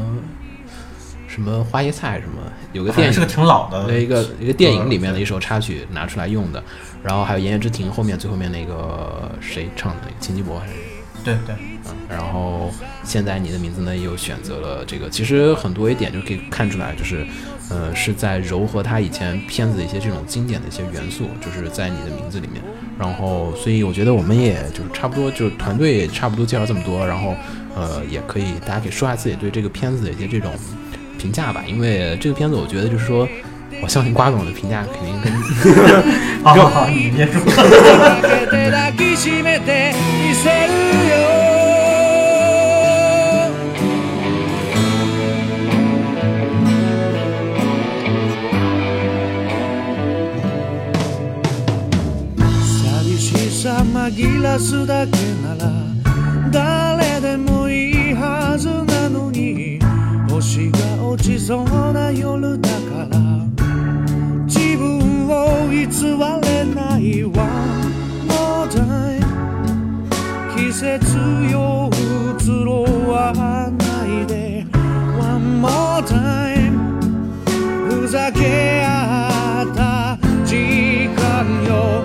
[1.27, 2.41] 什么花椰菜什么，
[2.73, 6.63] 有个电影是个挺老的对一个一个电影里面的一首插曲拿出来用的，
[7.03, 10.73] 然后还有《言叶之庭》后面最后面那个谁唱的那个秦基博还是
[11.47, 11.57] 对对，
[11.87, 12.71] 嗯，然后
[13.05, 17.27] 现在你的名字呢又选择了这个，其实很多一点就可以看出来，就是
[17.71, 22.63] 呃是在糅合他以前片子的一些这种经典的一些元素，就是在你的名字里面。
[22.99, 27.35] 然后，所以我觉得我们也就是差不多，就是团队也差不多介绍这么多，然后
[27.77, 30.53] 呃也可以大家可以说下自己对这个片子的一些这种
[31.19, 33.29] 评价吧，因为这个片子我觉得就是说。
[33.82, 35.32] 我相信瓜总的评价肯定跟
[36.44, 37.42] 好好好，你别说。
[38.22, 39.94] けて抱きしめて
[40.28, 40.74] みせる
[41.10, 41.14] よ
[52.66, 55.72] 寂しさ紛らすだけなら
[56.52, 59.80] 誰でもいいはずなのに
[60.30, 62.57] 星が落ちそうな夜
[66.19, 67.31] を偽れないわ。
[68.27, 69.23] more time
[70.57, 71.17] 季節
[71.51, 71.89] よ
[72.41, 74.67] 移ろわないで。
[75.19, 76.99] One more time
[77.89, 82.03] ふざけ合った時間よ。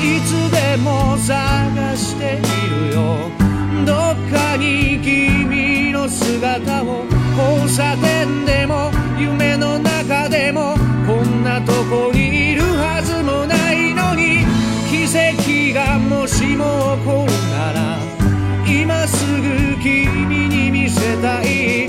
[0.00, 3.00] いつでも探しているよ。
[3.84, 3.96] どっ
[4.32, 7.04] かに君の姿を
[7.36, 10.74] 交差点でも夢の中でも
[11.06, 12.29] こんなとこに
[16.60, 17.98] も起こるなら
[18.66, 21.88] 今すぐ君に見せたい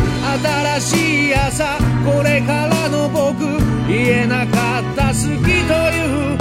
[0.80, 3.44] 新しい朝これからの僕
[3.88, 5.14] 言えなかった好
[5.44, 6.41] きという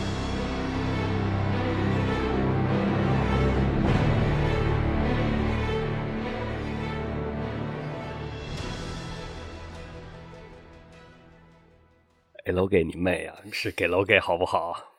[12.51, 13.33] 给楼给你妹啊！
[13.53, 14.90] 是给楼给好不好？